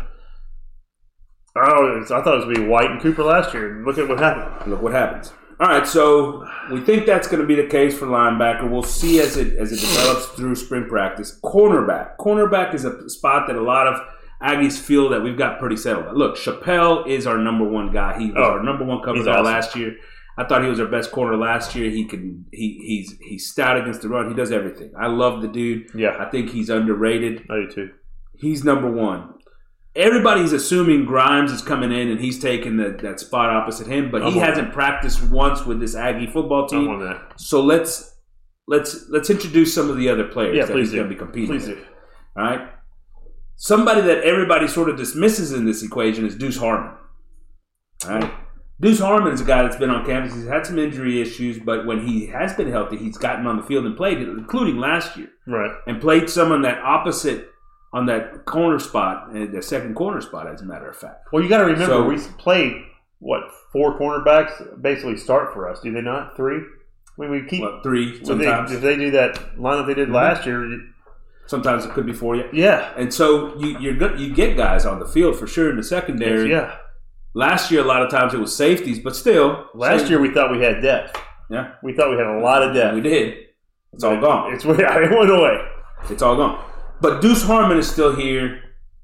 [1.56, 3.82] oh, I thought it was going to be White and Cooper last year.
[3.84, 4.70] Look at what happened.
[4.70, 5.32] look what happens.
[5.60, 8.70] All right, so we think that's going to be the case for linebacker.
[8.70, 11.38] We'll see as it as it develops through spring practice.
[11.42, 14.00] Cornerback, cornerback is a spot that a lot of
[14.42, 16.16] Aggies feel that we've got pretty settled.
[16.16, 18.18] Look, Chappell is our number one guy.
[18.18, 19.44] He was Oh, our number one cover guy awesome.
[19.44, 19.96] last year.
[20.36, 21.90] I thought he was our best corner last year.
[21.90, 24.28] He can he he's he's stout against the run.
[24.28, 24.92] He does everything.
[24.96, 25.90] I love the dude.
[25.94, 27.46] Yeah, I think he's underrated.
[27.50, 27.90] I do too.
[28.36, 29.34] He's number one.
[29.96, 34.22] Everybody's assuming Grimes is coming in and he's taking the, that spot opposite him, but
[34.22, 37.00] I'm he hasn't practiced once with this Aggie football team.
[37.00, 37.32] that.
[37.40, 38.14] So let's
[38.68, 41.48] let's let's introduce some of the other players Yeah, that he's going to be competing.
[41.48, 41.78] Please with.
[41.78, 41.84] do.
[42.36, 42.68] All right.
[43.62, 46.92] Somebody that everybody sort of dismisses in this equation is Deuce Harmon.
[48.08, 48.32] All right.
[48.80, 50.32] Deuce Harmon is a guy that's been on campus.
[50.32, 53.64] He's had some injury issues, but when he has been healthy, he's gotten on the
[53.64, 55.72] field and played, including last year, Right.
[55.88, 57.48] and played some on that opposite,
[57.92, 61.26] on that corner spot, uh, the second corner spot, as a matter of fact.
[61.32, 62.76] Well, you got to remember So- we played
[63.18, 63.40] what
[63.72, 65.80] four cornerbacks basically start for us.
[65.80, 66.36] Do they not?
[66.36, 66.58] Three.
[66.58, 67.62] I mean, we keep.
[67.62, 70.14] What, three So they- if they do that lineup they did Mhm.
[70.14, 70.64] last year,
[71.48, 72.44] sometimes it could be for you.
[72.52, 75.76] yeah, And so you you're good, you get guys on the field for sure in
[75.76, 76.50] the secondary.
[76.50, 76.76] yeah.
[77.34, 80.50] Last year, a lot of times it was safeties, but still, Last year we thought
[80.50, 81.20] we had depth.
[81.50, 82.94] yeah, We thought we had a lot of depth.
[82.94, 83.34] we did.
[83.92, 84.54] It's all gone.
[84.54, 84.76] It's it
[85.18, 85.56] went away.
[86.10, 86.64] It's all gone.
[87.00, 88.60] But Deuce Harmon is still here,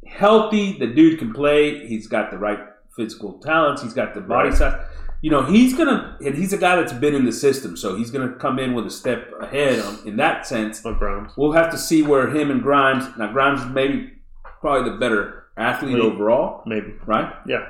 [0.07, 0.77] healthy.
[0.79, 1.87] The dude can play.
[1.87, 2.59] He's got the right
[2.97, 3.83] physical talents.
[3.83, 4.59] He's got the body Right.
[4.59, 4.81] size.
[5.25, 8.11] You know, he's gonna, and he's a guy that's been in the system, so he's
[8.11, 10.85] gonna come in with a step ahead on, in that sense.
[10.85, 11.33] Like Grimes.
[11.35, 13.07] We'll have to see where him and Grimes.
[13.17, 14.13] Now, Grimes is maybe
[14.61, 16.07] probably the better athlete Maybe.
[16.07, 16.93] overall, Maybe.
[17.07, 17.33] right?
[17.47, 17.67] Yeah.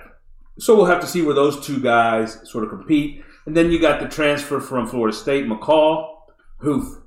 [0.59, 3.23] So we'll have to see where those two guys sort of compete.
[3.47, 6.09] And then you got the transfer from Florida State, McCall,
[6.57, 7.05] who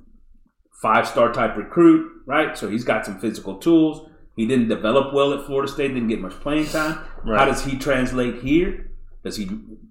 [0.80, 2.56] five star type recruit, right?
[2.56, 4.08] So he's got some physical tools.
[4.34, 7.04] He didn't develop well at Florida State, didn't get much playing time.
[7.36, 8.86] How does he translate here?
[9.24, 9.44] Does he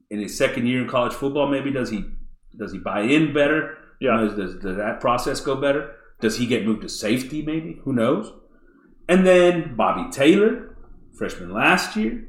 [0.09, 2.05] in his second year in college football maybe does he
[2.57, 3.77] does he buy in better?
[3.99, 4.15] Yeah.
[4.17, 5.95] Know, does, does that process go better?
[6.21, 7.79] Does he get moved to safety maybe?
[7.83, 8.31] Who knows?
[9.09, 10.75] And then Bobby Taylor,
[11.17, 12.25] freshman last year.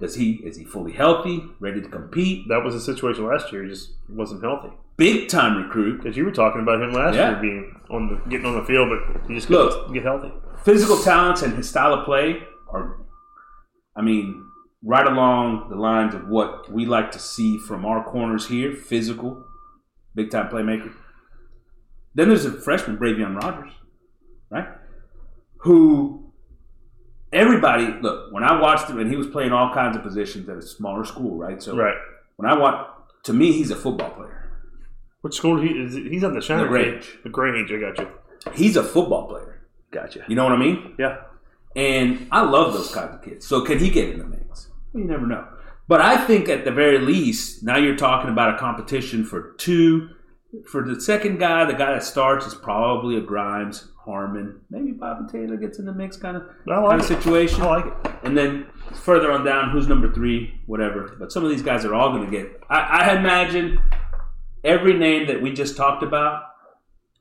[0.00, 2.48] Does he is he fully healthy, ready to compete?
[2.48, 3.62] That was the situation last year.
[3.64, 4.70] He just wasn't healthy.
[4.96, 6.02] Big time recruit.
[6.02, 7.30] Because you were talking about him last Yeah.
[7.32, 9.72] year being on the getting on the field, but he just Look.
[9.72, 10.32] couldn't get healthy.
[10.64, 12.96] Physical talents and his style of play are,
[13.96, 14.44] I mean,
[14.84, 18.72] right along the lines of what we like to see from our corners here.
[18.74, 19.44] Physical,
[20.14, 20.92] big time playmaker.
[22.14, 23.72] Then there's a freshman, Bravion Rogers,
[24.50, 24.68] right?
[25.58, 26.32] Who
[27.32, 30.56] everybody look when I watched him and he was playing all kinds of positions at
[30.56, 31.60] a smaller school, right?
[31.62, 31.96] So Right.
[32.36, 32.86] when I watch,
[33.24, 34.40] to me, he's a football player.
[35.22, 35.94] Which school he is?
[35.94, 36.64] He's on the Shiner.
[36.64, 37.18] The Grange.
[37.24, 37.72] The Grange.
[37.72, 38.08] I got you.
[38.52, 39.62] He's a football player.
[39.90, 40.22] Gotcha.
[40.28, 40.94] You know what I mean?
[40.98, 41.16] Yeah.
[41.74, 43.46] And I love those kinds of kids.
[43.46, 44.43] So can he get in the mix?
[44.94, 45.46] You never know.
[45.86, 50.08] But I think at the very least, now you're talking about a competition for two.
[50.70, 55.26] For the second guy, the guy that starts is probably a Grimes, Harmon, maybe Bobby
[55.30, 57.62] Taylor gets in the mix kind of like kind of situation.
[57.62, 58.12] I like it.
[58.22, 61.16] And then further on down, who's number three, whatever.
[61.18, 62.62] But some of these guys are all going to get.
[62.70, 63.80] I, I imagine
[64.62, 66.42] every name that we just talked about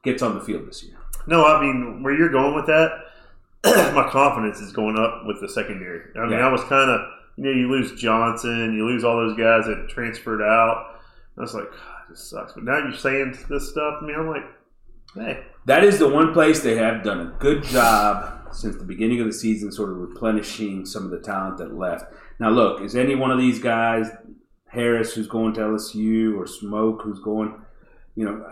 [0.03, 0.97] gets on the field this year.
[1.25, 2.91] No, I mean where you're going with that.
[3.95, 6.01] my confidence is going up with the secondary.
[6.17, 6.47] I mean, Yeah.
[6.47, 6.99] I was kind of
[7.37, 10.97] you know you lose Johnson, you lose all those guys that transferred out.
[11.37, 11.79] I was like, God,
[12.09, 12.53] this sucks.
[12.53, 13.95] But now you're saying this stuff.
[14.01, 14.43] I mean, I'm like,
[15.15, 19.19] hey, That is the one place they have done a good job since the beginning
[19.19, 22.05] of the season, sort of replenishing some of the talent that left.
[22.39, 24.11] Now, look, is any one of these guys,
[24.67, 27.55] Harris, who's going to LSU, or Smoke, who's going,
[28.15, 28.45] you know,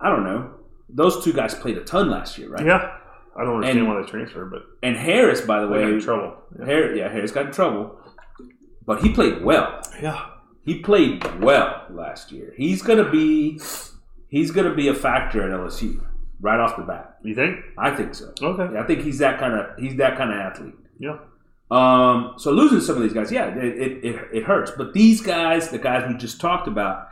[0.00, 0.54] I don't know.
[0.88, 2.64] Those two guys played a ton last year, right?
[2.66, 2.96] yeah,
[3.36, 5.92] I don't understand And- why they transferred, but And Harris, by the they got way,
[5.94, 6.36] in trouble.
[6.58, 6.64] Yeah.
[6.66, 7.96] Harris, yeah, Harris got in trouble,
[8.86, 9.80] but he played well.
[10.02, 10.26] yeah.
[10.64, 12.54] He played well last year.
[12.56, 13.60] He's gonna be,
[14.28, 16.02] he's gonna be a factor at LSU
[16.40, 17.18] right off the bat.
[17.22, 17.60] You think?
[17.76, 18.32] I think so.
[18.40, 18.72] Okay.
[18.72, 20.74] Yeah, I think he's that kind of he's that kind of athlete.
[20.98, 21.18] Yeah.
[21.70, 24.70] Um, so losing some of these guys, yeah, it, it, it, it hurts.
[24.76, 27.08] But these guys, the guys we just talked about,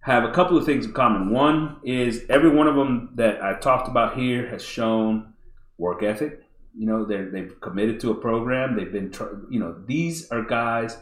[0.00, 1.30] have a couple of things in common.
[1.30, 5.34] One is every one of them that I talked about here has shown
[5.76, 6.42] work ethic.
[6.76, 8.76] You know, they they've committed to a program.
[8.76, 9.12] They've been,
[9.50, 10.96] you know, these are guys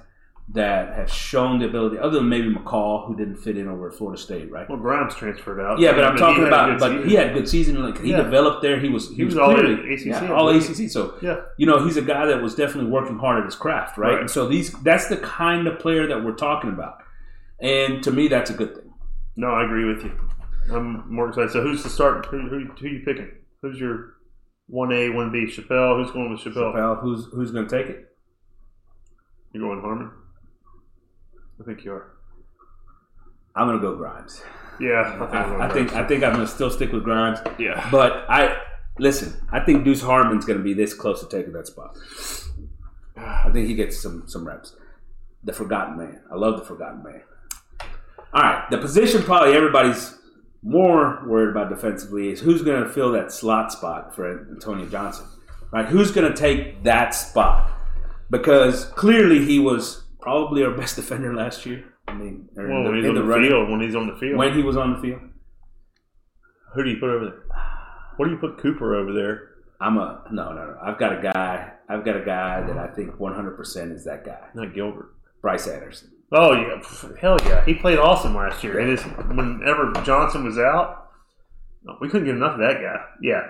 [0.51, 1.99] that have shown the ability.
[1.99, 4.67] Other than maybe McCall, who didn't fit in over at Florida State, right?
[4.69, 5.79] Well, Grimes transferred out.
[5.79, 6.79] Yeah, but I'm talking about.
[6.81, 7.09] But season.
[7.09, 7.83] he had a good season.
[7.83, 8.23] Like he Yeah.
[8.23, 8.81] developed there.
[8.81, 9.11] He was.
[9.11, 10.49] He, He was, was all clearly ACC, yeah, all.
[10.49, 10.89] ACC.
[10.89, 11.41] So Yeah.
[11.59, 14.13] you know he's a guy that was definitely working hard at his craft, right?
[14.13, 14.21] Right.
[14.21, 17.03] And so these that's the kind of player that we're talking about,
[17.61, 18.91] and to me that's a good thing.
[19.37, 20.13] No, I agree with you.
[20.73, 21.51] I'm more excited.
[21.51, 22.27] So who's the start?
[22.27, 23.31] Who, who, who you picking?
[23.63, 24.15] Who's your
[24.67, 25.47] one A, one B?
[25.47, 25.97] Chappell.
[25.97, 26.73] Who's going with Chappell?
[26.75, 28.07] Pal, who's who's going to take it?
[29.53, 30.11] You're going Harmon?
[31.61, 32.13] I think you are.
[33.55, 34.43] I'm going to go Grimes.
[34.81, 37.89] Yeah, I I, think I think I'm to still stick with Grimes, Yeah.
[37.91, 38.57] but I
[39.01, 39.35] listen.
[39.51, 41.97] I think Deuce Harmon's going to be this close to taking that spot.
[43.17, 44.77] I think he gets some some reps.
[45.43, 46.21] The forgotten man.
[46.31, 47.23] I love the forgotten man.
[48.33, 50.17] All right, the position probably everybody's
[50.63, 55.27] more worried about defensively is who's going to fill that slot spot for Antonio Johnson,
[55.73, 55.87] right?
[55.87, 57.71] Who's going to take that spot?
[58.31, 61.85] Because clearly he was probably our best defender last year.
[62.07, 64.07] I mean, Well, in the- when he's in on the, running- field, when he's on
[64.09, 65.21] the field, when he was on the field.
[66.75, 67.43] who do you put over there?
[68.17, 69.51] What do you put Cooper over there?
[69.81, 70.79] I'm a no, no, no.
[70.83, 71.71] I've got a guy.
[71.89, 75.15] I've got a guy that I think 100 percent is that guy, Not Gilbert.
[75.41, 76.11] Bryce Anderson.
[76.33, 76.83] Oh yeah,
[77.21, 78.81] hell yeah, he played awesome last year.
[78.81, 81.11] And it's, whenever Johnson was out,
[82.01, 83.05] we couldn't get enough of that guy.
[83.23, 83.43] Yeah,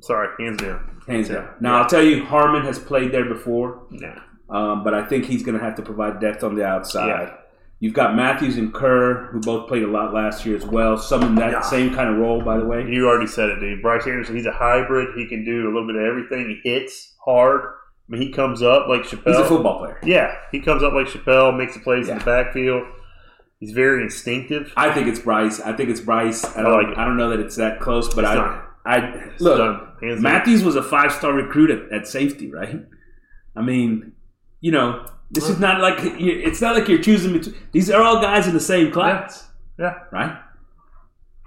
[0.00, 1.00] sorry, hands down.
[1.06, 1.34] Hands Yeah.
[1.36, 1.48] down.
[1.60, 4.20] Now I'll tell you, Harmon has played there before, Nah.
[4.50, 7.08] Um, but I think he's going to have to provide depth on the outside.
[7.08, 7.34] Yeah.
[7.80, 10.96] You've got Mathews and Kerr, who both played a lot last year as well.
[10.96, 11.60] Some in that Yeah.
[11.60, 12.86] same kind of role, by the way.
[12.88, 13.82] You already said it, dude.
[13.82, 15.08] Bryce Anderson, he's a hybrid.
[15.16, 16.60] He can do a little bit of everything.
[16.62, 17.62] He hits hard.
[17.62, 19.32] I mean, he comes up like Chappell.
[19.32, 19.98] He's a football player.
[20.04, 22.84] Yeah, he comes up like Chappell, makes the plays in the backfield.
[23.60, 24.72] He's very instinctive.
[24.76, 25.58] I think it's Bryce.
[25.60, 26.44] I think it's Bryce.
[26.44, 26.88] I I don't.
[26.90, 26.98] like.
[26.98, 28.34] I don't know that it's that close, but It's I.
[28.34, 28.64] not.
[28.86, 28.96] I
[29.32, 29.56] It's look.
[29.58, 30.20] done.
[30.22, 32.82] Mathews was a five star recruit at, at safety, right?
[33.56, 34.12] I mean,
[34.64, 34.88] you know,
[35.30, 37.54] This is not like you- it's not like you're choosing between.
[37.72, 39.94] These are all guys in the same class, Yeah.
[40.12, 40.34] right?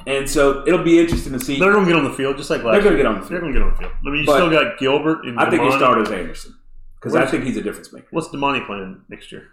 [0.05, 1.59] And so it'll be interesting to see.
[1.59, 3.19] They're going to get on the field just like last They're going to get on
[3.21, 3.91] the They're going to get on the field.
[4.05, 5.77] I mean, you But still got Gilbert and I think Demani.
[5.77, 6.53] starter is Anderson
[6.99, 8.07] because I think he's a difference maker.
[8.11, 9.43] What's Demani playing next year?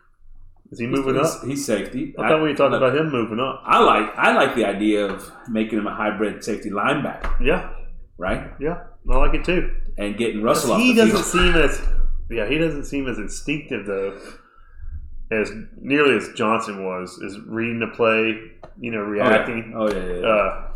[0.70, 1.44] Is he moving he's, up?
[1.44, 2.14] He's safety.
[2.18, 3.62] I thought we talked look, about him moving up.
[3.64, 7.70] I like I like the idea of making him a hybrid safety linebacker, Yeah,
[8.18, 8.50] right?
[8.58, 8.78] yeah,
[9.10, 9.70] I like it too.
[9.98, 11.24] And getting Russell off he doesn't field.
[11.26, 11.80] seem as
[12.30, 14.18] yeah he doesn't seem as instinctive though
[15.30, 15.50] as
[15.80, 18.38] nearly as Johnson was is reading the play
[18.78, 19.28] you know Oh, yeah.
[19.28, 20.26] reacting Oh yeah, yeah, yeah.
[20.26, 20.72] uh,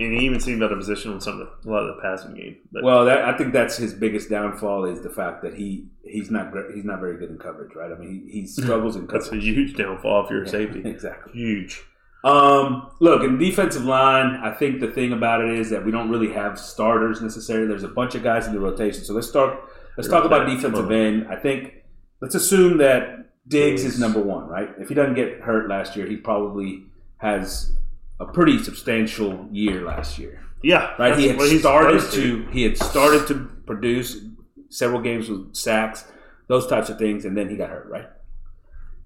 [0.00, 2.02] and he even seemed out of position on some of the, a lot of the
[2.02, 5.54] passing game but Well, that, I think that's his biggest downfall is the fact that
[5.54, 7.92] he he's not he's not very good in coverage, right?
[7.92, 9.24] I mean, he, he struggles in coverage.
[9.24, 11.32] that's a huge downfall if you're a safety exactly.
[11.32, 11.82] huge
[12.24, 16.08] Um, look, in defensive line, I think the thing about it is that we don't
[16.10, 17.66] really have starters necessarily.
[17.66, 19.04] There's a bunch of guys in the rotation.
[19.04, 19.58] So let's start.
[19.96, 21.26] Let's talk about defensive end.
[21.28, 21.84] I think
[22.20, 24.70] let's assume that Diggs is number one, right?
[24.78, 26.84] If he doesn't get hurt last year, he probably
[27.18, 27.72] has
[28.20, 30.40] a pretty substantial year last year.
[30.62, 33.34] yeah Right, he had started to he had started to
[33.66, 34.18] produce
[34.70, 36.04] several games with sacks,
[36.48, 37.88] those types of things, and then he got hurt.
[37.88, 38.06] Right.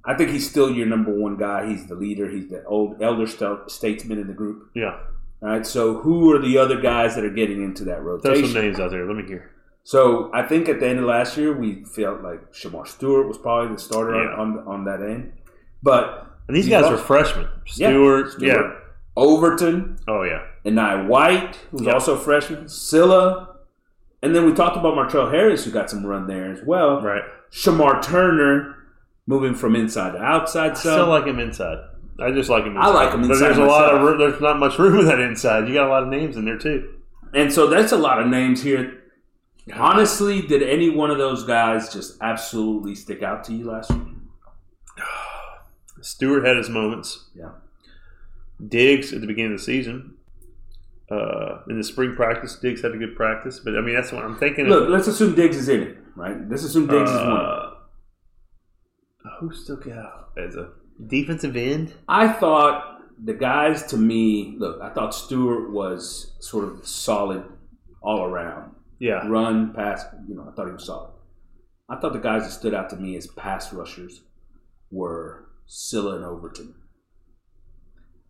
[0.04, 1.66] I think he's still your number one guy.
[1.66, 2.28] He's the leader.
[2.30, 4.70] He's the old elder st- statesman in the group.
[4.74, 4.98] yeah
[5.42, 5.66] All right.
[5.66, 8.46] So who are the other guys that are getting into that throw rotation?
[8.52, 9.50] some names out there let me hear
[9.90, 13.38] So I think at the end of last year, we felt like Shemar Stewart was
[13.38, 14.34] probably the starter Yeah.
[14.36, 15.32] on on that end,
[15.80, 18.70] but and these guys are freshmen Yeah, Stewart Stewart, yeah
[19.16, 21.92] Overton, oh yeah and I White, who's Yeah.
[21.92, 23.56] also a freshman, Sylla,
[24.22, 27.00] and then we talked about Martrell Harris, who got some run there as well.
[27.00, 27.22] right
[27.52, 28.74] Shemar Turner
[29.28, 30.72] moving from inside to outside.
[30.72, 31.78] I So still like him inside.
[32.20, 32.76] I just like him.
[32.76, 35.20] I like him But inside there's a lot of there's not much room in that
[35.20, 35.68] inside.
[35.68, 36.78] You got a lot of names in there too.
[37.34, 39.02] and so that's a lot of names here.
[39.74, 44.14] Honestly, did any one of those guys just absolutely stick out to you last week?
[46.00, 47.30] Stewart had his moments.
[47.34, 47.50] Yeah.
[48.68, 50.14] Diggs at the beginning of the season.
[51.10, 54.24] Uh, in the spring practice, Diggs had a good practice, but I mean that's what
[54.24, 54.66] I'm thinking.
[54.66, 56.36] Look, let's assume Diggs is in it, right?
[56.48, 57.30] Let's assume Diggs is one.
[57.32, 57.70] uh,
[59.38, 60.70] who stuck out as a
[61.06, 61.92] defensive end?
[62.08, 67.44] I thought the guys to me, look, I thought Stewart was sort of solid
[68.02, 68.72] all around.
[68.98, 71.10] Yeah, Run, pass, you know, I thought he was solid.
[71.88, 74.22] I thought the guys that stood out to me as pass rushers
[74.90, 76.74] were Sylla and Overton.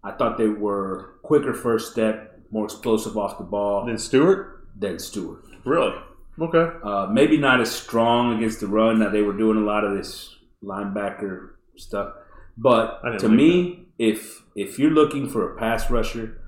[0.05, 4.67] I thought they were quicker first step, more explosive off the ball than Stewart.
[4.77, 5.45] than Stewart.
[5.65, 5.95] Really?
[6.41, 6.77] Okay.
[6.83, 8.99] Uh, maybe not as strong against the run.
[8.99, 12.13] Now they were doing a lot of this linebacker stuff,
[12.57, 16.39] but to me, if if you're looking for a pass rusher,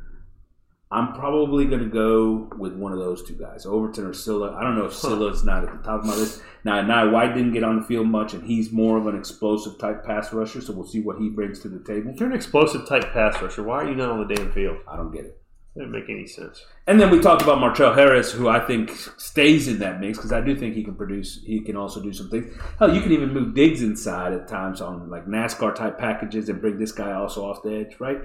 [0.90, 4.56] I'm probably going to go with one of those two guys, Overton or Sylla.
[4.56, 6.42] I don't know if Sylla's not at the top of my list.
[6.64, 9.78] Now, now White didn't get on the field much, and he's more of an explosive
[9.78, 12.12] type pass rusher, so we'll see what he brings to the table.
[12.12, 14.78] If you're an explosive type pass rusher, why are you not on the damn field?
[14.88, 15.38] I don't get it.
[15.74, 16.64] That doesn't make any sense.
[16.86, 20.32] And then we talked about Martrell Harris, who I think stays in that mix because
[20.32, 21.42] I do think he can produce.
[21.44, 22.52] He can also do some things.
[22.78, 26.62] Hell, you can even move Diggs inside at times on like NASCAR type packages and
[26.62, 28.18] bring this guy also off the edge, right?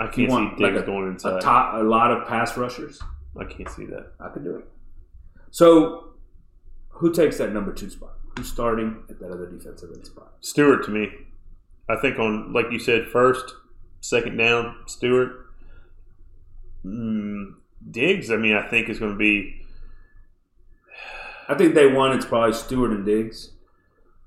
[0.00, 1.40] I can't see want Diggs like a, going a inside.
[1.40, 3.00] top, a lot of pass rushers.
[3.38, 4.12] I can't see that.
[4.18, 4.64] I could do it.
[5.50, 6.14] So,
[6.88, 8.14] who takes that number two spot?
[8.36, 10.32] Who's starting at that other defensive end spot?
[10.40, 11.10] Stewart to me.
[11.88, 13.54] I think on like you said, first,
[14.00, 15.46] second down, Stewart.
[16.84, 17.54] Mm,
[17.90, 19.60] Diggs, I mean, I think is going to be
[21.50, 22.12] I think they won.
[22.12, 23.50] it's probably Stewart and Diggs.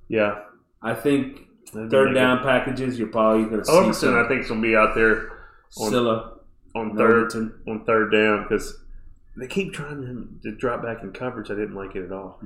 [0.08, 0.42] yeah.
[0.82, 4.42] I think that'd third down packages you're probably going to see Overton, some I think,
[4.42, 5.33] is going to be out there
[5.80, 6.34] on, Sylla,
[6.76, 7.60] on third Overton.
[7.68, 8.78] on third down because
[9.38, 10.02] they keep trying
[10.44, 11.50] to, to drop back in coverage.
[11.50, 12.40] I didn't like it at all.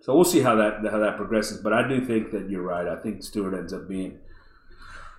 [0.00, 1.58] So we'll see how that how that progresses.
[1.62, 2.86] But I do think that you're right.
[2.86, 4.18] I think Stewart ends up being.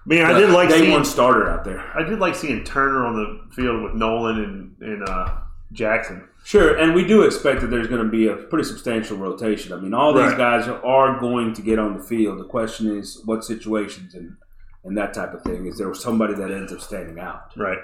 [0.05, 1.79] I mean, I did like day seeing one starter out there.
[1.97, 5.33] I did like seeing Turner on the field with Nolen and and uh,
[5.71, 6.27] Jackson.
[6.43, 9.73] Sure, and we do expect that there's going to be a pretty substantial rotation.
[9.73, 10.37] I mean, all these Right.
[10.37, 12.37] guys are, are going to get on the field.
[12.37, 14.37] The question is what situations and
[14.85, 15.65] and that type of thing.
[15.65, 17.51] Is there was somebody that ends up standing out?
[17.57, 17.79] Right.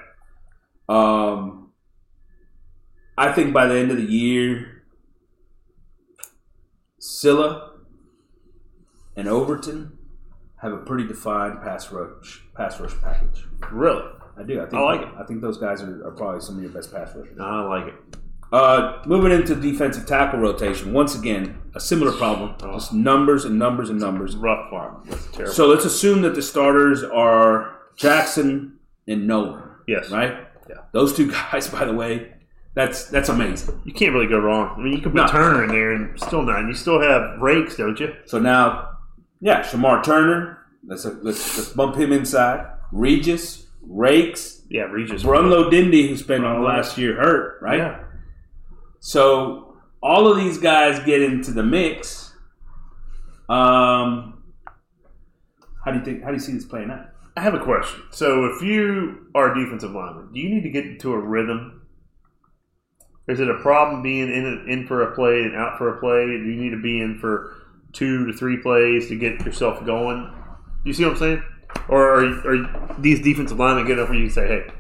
[0.88, 1.72] Um,
[3.18, 4.84] I think by the end of the year,
[7.00, 7.74] Sylla
[9.16, 9.98] and Overton
[10.62, 13.46] have a pretty defined pass rush pass rush package.
[13.72, 14.04] Really?
[14.38, 14.62] I do.
[14.62, 14.74] I think.
[14.76, 15.10] I like it.
[15.20, 17.38] I think those guys are, are probably some of your best pass rushers.
[17.40, 17.96] I like it.
[18.52, 22.54] Uh, moving into defensive tackle rotation, once again, a similar problem.
[22.62, 22.74] Oh.
[22.74, 24.36] Just numbers and numbers and numbers.
[24.36, 25.04] rough farm.
[25.06, 25.54] That's terrible.
[25.54, 28.78] So let's assume that the starters are Jackson
[29.08, 30.10] and Nolen, yes.
[30.12, 30.48] right?
[30.70, 30.78] Yeah.
[30.92, 32.34] Those two guys, by the way,
[32.74, 33.82] that's that's amazing.
[33.86, 34.76] You can't really go wrong.
[34.78, 35.28] I mean, you could put No.
[35.28, 36.66] Turner in there and still not.
[36.68, 38.14] You still have Raikes, don't you?
[38.26, 38.98] So now
[39.42, 40.58] Yeah, Shemar Turner.
[40.86, 41.24] Let's let's
[41.58, 42.66] let's bump him inside.
[42.94, 45.24] Regis, Raikes, Yeah, Regis.
[45.24, 46.66] Brunlo Dindy, who spent Brunlo.
[46.66, 47.78] last year hurt, right?
[47.80, 48.04] Yeah.
[49.02, 52.34] So all of these guys get into the mix.
[53.50, 54.44] Um,
[55.84, 56.24] how do you think?
[56.24, 57.08] How do you see this playing out?
[57.36, 58.04] I have a question.
[58.12, 61.82] So, if you are a defensive lineman, do you need to get into a rhythm?
[63.28, 66.28] Is it a problem being in in for a play and out for a play?
[66.28, 67.56] Do you need to be in for
[67.94, 70.32] two to three plays to get yourself going?
[70.86, 71.44] You see what I'm saying?
[71.90, 74.72] Or are, are these defensive linemen good enough where you say, "Hey,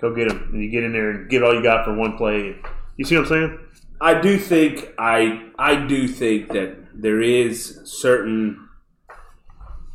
[0.00, 2.16] go get them," and you get in there and get all you got for one
[2.16, 2.56] play?
[3.00, 3.58] You see what I'm saying?
[3.98, 8.68] I do think I I do think that there is certain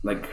[0.04, 0.28] like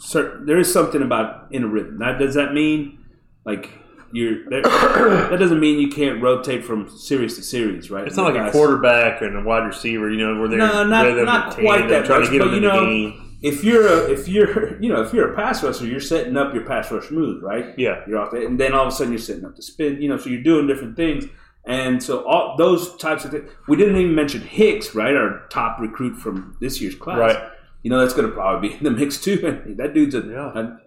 [0.00, 1.98] certain there is something about in a rhythm.
[1.98, 2.98] Now, does that mean
[3.44, 3.70] like
[4.12, 4.64] you're that,
[5.30, 8.04] that doesn't mean you can't rotate from series to series, right?
[8.04, 11.24] It's not like a quarterback and a wide receiver, you know, where they're No, not-
[11.24, 13.22] not quite that trying much, to get but you know- game.
[13.42, 16.52] If you're a if you're you know if you're a pass rusher, you're setting up
[16.52, 17.78] your pass rush move, right?
[17.78, 20.02] Yeah, You're off there, and then all of a sudden you're setting up the spin.
[20.02, 21.26] You know, so you're doing different things,
[21.66, 23.50] and so all those types of things.
[23.68, 25.14] We didn't even mention Hicks, right?
[25.14, 27.18] Our top recruit from this year's class.
[27.18, 27.50] Right.
[27.82, 29.36] You know, that's going to probably be in the mix too.
[29.76, 30.52] That dude's a, Yeah.
[30.58, 30.78] a-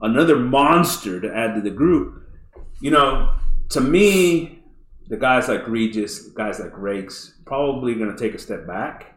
[0.00, 2.22] another monster to add to the group.
[2.80, 3.34] You know,
[3.70, 4.62] to me,
[5.08, 9.08] the guys like Regis, guys like Raikes, probably going to take a step back.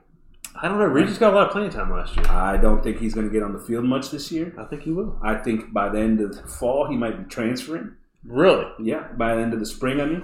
[0.62, 0.86] I don't know.
[0.86, 2.26] Regis got a lot of playing time last year.
[2.30, 4.54] I don't think he's going to get on the field much this year.
[4.58, 5.20] I think he will.
[5.22, 7.96] I think by the end of the fall, he might be transferring.
[8.24, 8.66] Really?
[8.82, 10.24] Yeah, by the end of the spring, I mean.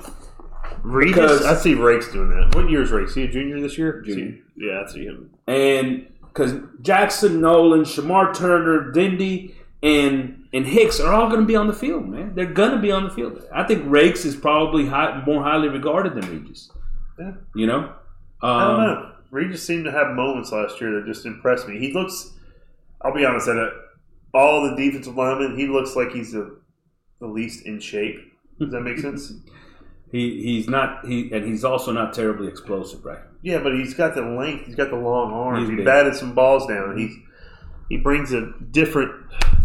[0.83, 1.15] Regis?
[1.15, 2.55] Because- I see Raikes doing that.
[2.55, 3.13] What year is Raikes?
[3.13, 4.01] He a junior this year?
[4.01, 4.39] Junior.
[4.55, 5.29] Yeah, I see him.
[5.47, 11.55] And because Jackson, Nolen, Shemar Turner, Dindy, and and Hicks are all going to be
[11.55, 12.33] on the field, man.
[12.35, 13.41] They're going to be on the field.
[13.53, 16.69] I think Raikes is probably high, more highly regarded than Regis.
[17.17, 17.31] Yeah.
[17.55, 17.79] You know?
[17.79, 17.93] Um,
[18.43, 19.11] I don't know.
[19.31, 21.79] Regis seemed to have moments last year that just impressed me.
[21.79, 22.33] He looks,
[23.01, 23.71] I'll be honest, at it,
[24.33, 26.59] all the defensive linemen, he looks like he's the,
[27.21, 28.17] the least in shape.
[28.59, 29.31] Does that make sense?
[30.11, 33.21] He he's not he and he's also not terribly explosive, right?
[33.41, 34.65] Yeah, but he's got the length.
[34.65, 35.61] He's got the long arms.
[35.61, 35.85] He's he big.
[35.85, 36.97] batted some balls down.
[36.97, 37.15] He's
[37.89, 39.11] he brings a different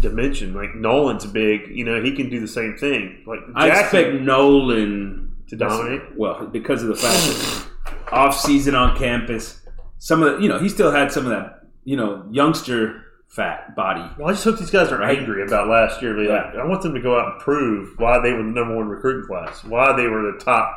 [0.01, 0.53] dimension.
[0.53, 1.67] Like Nolen's big.
[1.69, 3.23] You know, he can do the same thing.
[3.25, 6.17] Like I expect Nolen to dominate.
[6.17, 7.67] Well, because of the fact that
[8.11, 9.61] off season on campus,
[9.99, 13.75] some of the you know he still had some of that you know youngster fat
[13.75, 14.03] body.
[14.17, 15.17] Well, I just hope these guys are Right.
[15.17, 16.13] angry about last year.
[16.17, 16.61] Like, Yeah.
[16.61, 19.27] I want them to go out and prove why they were the number one recruiting
[19.27, 20.73] class, why they were the top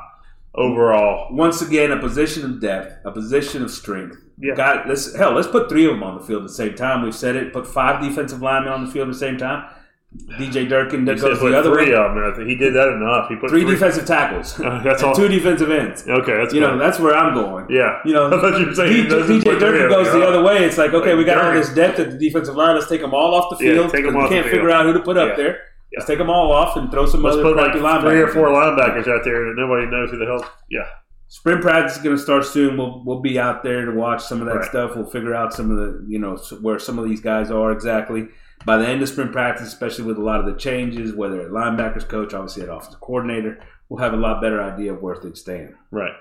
[0.54, 1.34] overall.
[1.34, 4.18] Once again, a position of depth, a position of strength.
[4.38, 4.54] Yeah.
[4.54, 7.02] God, let's hell, let's put three of them on the field at the same time.
[7.02, 7.52] We've said it.
[7.52, 9.64] Put five defensive linemen on the field at the same time.
[10.12, 11.94] DJ Durkin He that said goes the other three way.
[11.94, 12.32] of them.
[12.32, 13.28] I think he did that enough.
[13.28, 14.58] He put Three three, defensive tackles.
[14.58, 15.14] Uh, that's and all.
[15.14, 16.04] two defensive ends.
[16.08, 17.66] Okay, that's You know, that's where I'm going.
[17.70, 18.00] yeah.
[18.04, 20.64] You know, I thought you were saying DJ, DJ Durkin goes the other way.
[20.64, 22.74] It's like, okay, we got all this depth at the defensive line.
[22.74, 23.90] Let's take them all off the Yeah, field.
[23.92, 24.54] take 'em 'cause off we can't field.
[24.56, 25.36] figure out who to put up Yeah.
[25.36, 25.58] there.
[25.96, 28.48] Let's take them all off and throw some Let's other put like three or four
[28.48, 30.44] linebackers out there that nobody knows who the hell.
[30.70, 30.86] Yeah.
[31.28, 32.76] Spring practice is going to start soon.
[32.76, 34.64] We'll we'll be out there to watch some of that Right.
[34.64, 34.96] stuff.
[34.96, 38.28] We'll figure out some of the you know where some of these guys are exactly.
[38.64, 41.50] By the end of spring practice, especially with a lot of the changes, whether at
[41.50, 43.58] linebackers coach, obviously at offensive coordinator,
[43.88, 45.74] we'll have a lot better idea of where things stand.
[45.90, 46.12] Right.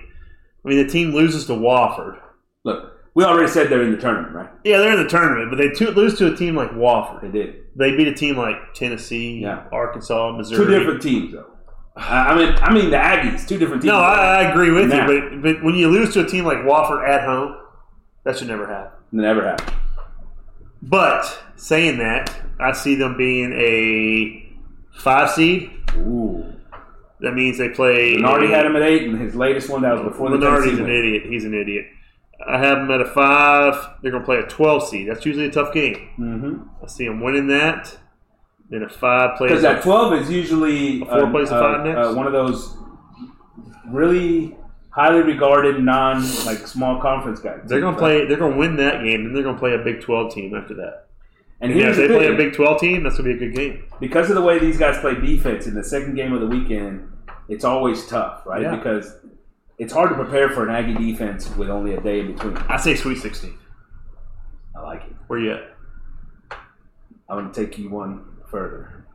[0.63, 2.19] I mean, the team loses to Wofford.
[2.63, 4.49] Look, we already said they're in the tournament, right?
[4.63, 7.21] Yeah, they're in the tournament, but they two, lose to a team like Wofford.
[7.21, 7.55] They did.
[7.75, 9.65] They beat a team like Tennessee, Yeah.
[9.71, 10.65] Arkansas, Missouri.
[10.65, 11.47] Two different teams, though.
[11.97, 13.91] I mean, I mean the Aggies, two different teams.
[13.91, 15.09] No, I, I agree with Now.
[15.09, 17.57] you, but but when you lose to a team like Wofford at home,
[18.23, 18.91] that should never happen.
[19.11, 19.75] never happened.
[20.81, 24.55] But saying that, I see them being a
[24.99, 25.69] five seed.
[25.97, 26.45] Ooh,
[27.19, 28.15] That means they play.
[28.15, 30.83] Lunardi had him at eight, and his latest one that was before the Lunardi's Tennessee
[30.83, 31.23] an idiot.
[31.27, 31.85] He's an idiot.
[32.47, 33.75] I have them at a five.
[34.01, 35.07] They're going to play a twelve seed.
[35.09, 36.09] That's usually a tough game.
[36.17, 36.83] Mm-hmm.
[36.83, 37.95] I see them winning that.
[38.71, 39.49] Then a five plays.
[39.49, 42.07] Because that twelve is usually A four uh, plays a uh, five next?
[42.07, 42.75] uh, one of those
[43.87, 44.55] really
[44.91, 47.61] highly regarded non like small conference guys.
[47.65, 48.25] They're going to play.
[48.25, 49.25] They're to win that game.
[49.25, 51.07] and they're going to play a Big Twelve team after that.
[51.59, 53.45] And yeah, here's if they the play a Big Twelve team, that's going to be
[53.45, 53.83] a good game.
[53.99, 57.11] because of the way these guys play defense in the second game of the weekend,
[57.49, 58.61] it's always tough, right?
[58.61, 58.75] Yeah.
[58.75, 59.15] Because
[59.77, 62.57] it's hard to prepare for an Aggie defense with only a day in between.
[62.57, 63.57] I say Sweet Sixteen.
[64.75, 65.13] I like it.
[65.27, 65.75] Where you at?
[67.29, 69.05] I'm gonna take you one further.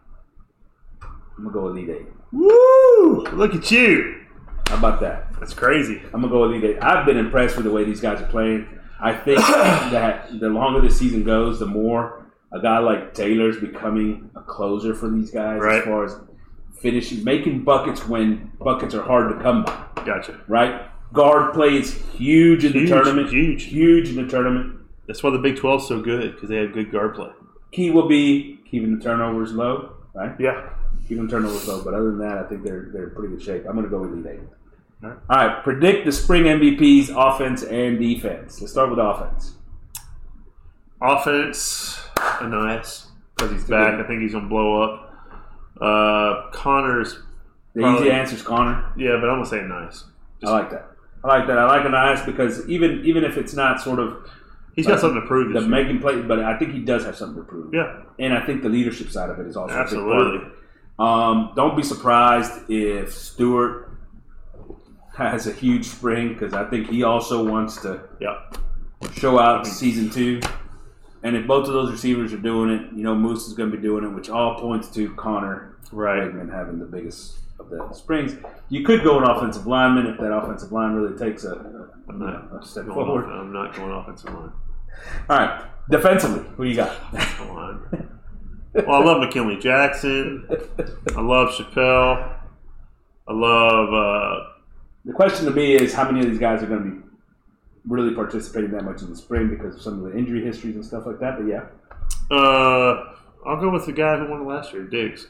[1.03, 2.07] I'm gonna go Elite Eight.
[2.33, 3.27] Woo!
[3.33, 4.26] Look at you.
[4.67, 5.33] How about that?
[5.39, 6.01] That's crazy.
[6.13, 6.83] I'm gonna go with Elite Eight.
[6.83, 8.67] I've been impressed with the way these guys are playing.
[9.01, 9.39] I think
[9.93, 14.95] that the longer the season goes, the more a guy like Taylor's becoming a closer
[14.95, 15.79] for these guys Right.
[15.81, 16.17] as far as
[16.81, 19.87] finishing, making buckets when buckets are hard to come by.
[20.05, 20.41] Gotcha.
[20.49, 20.83] Right?
[21.13, 23.31] Guard play is huge in Huge, the tournament.
[23.31, 23.65] huge.
[23.65, 24.75] huge in the tournament.
[25.07, 27.31] That's why the Big 12 is so good because they have good guard play.
[27.73, 29.93] Key will be keeping the turnovers low.
[30.15, 30.35] Right?
[30.41, 30.71] Yeah.
[31.09, 31.83] The turnovers low.
[31.85, 33.65] But other than that, I think they're they're in pretty good shape.
[33.69, 34.41] I'm gonna go with Elite Eight.
[35.05, 35.19] All right.
[35.29, 38.61] All right, predict the spring MVPs, offense and defense.
[38.61, 39.53] Let's start with offense.
[41.01, 43.07] Offense, Ainias.
[43.37, 43.95] Because he's Back.
[44.03, 45.13] I think he's going to blow up.
[45.79, 47.19] Uh, Connor's,
[47.75, 48.83] The Probably- easy answer is Connor.
[48.97, 50.05] yeah, but I'm going to say Ainias.
[50.45, 50.91] I like that.
[51.23, 51.59] I like that.
[51.59, 54.31] I like Ainias because even even if it's not sort of
[54.75, 55.69] He's got something to prove the year.
[55.69, 57.73] making play, but I think he does have something to prove.
[57.75, 60.09] Yeah, And I think the leadership side of it is also a big part of
[60.35, 60.51] absolutely.
[60.99, 63.91] Um, don't be surprised if Stewart
[65.17, 68.39] has a huge spring because I think he also wants to Yeah.
[69.13, 70.41] show out in season two.
[71.23, 73.77] And if both of those receivers are doing it, you know Moose is going to
[73.77, 76.23] be doing it, which all points to Connor Right.
[76.23, 78.37] Weigman having the biggest of the springs.
[78.69, 82.19] You could go an offensive lineman if that offensive line really takes a, a, I'm
[82.19, 83.25] not, a step forward.
[83.25, 84.53] off, I'm not going offensive line.
[85.31, 86.97] All right, defensively, who you got?
[88.85, 90.47] Well, I love McKinnley Jackson.
[91.17, 92.33] I love Chappell.
[93.29, 94.49] I love uh,
[95.07, 97.03] The question to me is how many of these guys are going to be
[97.89, 100.85] really participating that much in the spring because of some of the injury histories and
[100.85, 101.39] stuff like that.
[101.39, 101.65] But yeah,
[102.31, 103.15] uh,
[103.47, 105.29] I'll go with the guy who won last year, Diggs.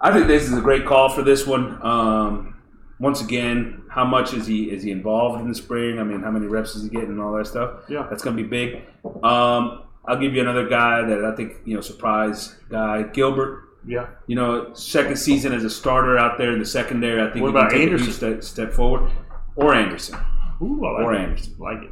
[0.00, 1.80] I think this is a great call for this one.
[1.86, 2.56] Um,
[2.98, 5.98] once again, how much is he is he involved in the spring?
[5.98, 7.84] I mean, how many reps is he getting and all that stuff?
[7.88, 8.06] Yeah.
[8.10, 8.82] that's going to be big.
[9.22, 13.64] Um, I'll give you another guy that I think you know surprise guy Gilbert.
[13.86, 14.08] Yeah.
[14.26, 17.22] You know, second season as a starter out there in the secondary.
[17.26, 18.12] I think What about Anderson?
[18.12, 19.10] step, step forward.
[19.56, 20.18] Or Anderson.
[20.60, 21.20] Ooh, I like Or it.
[21.20, 21.56] Anderson.
[21.58, 21.90] I like it.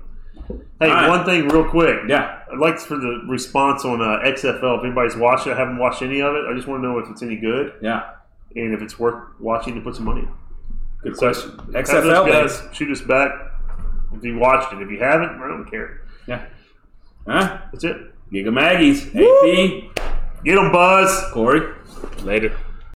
[0.81, 1.09] Hey, right.
[1.09, 2.01] one thing real quick.
[2.07, 2.41] Yeah.
[2.53, 4.79] I'd like for the response on uh, XFL.
[4.79, 6.45] If anybody's watched it, I haven't watched any of it.
[6.51, 8.11] I just want to know if it's any good Yeah.
[8.55, 10.21] and if it's worth watching to put some money.
[10.21, 10.29] in.
[11.03, 11.53] Good question.
[11.59, 13.31] Have XFL guys shoot us back
[14.13, 14.83] if you watched it.
[14.83, 16.03] If you haven't, I don't care.
[16.27, 16.45] Yeah.
[17.29, 17.59] Huh?
[17.73, 17.97] That's it.
[18.33, 19.07] Gig 'em Aggies.
[19.15, 19.91] AP.
[20.45, 21.31] Get them, Buzz.
[21.33, 21.75] Corey.
[22.23, 22.53] Later.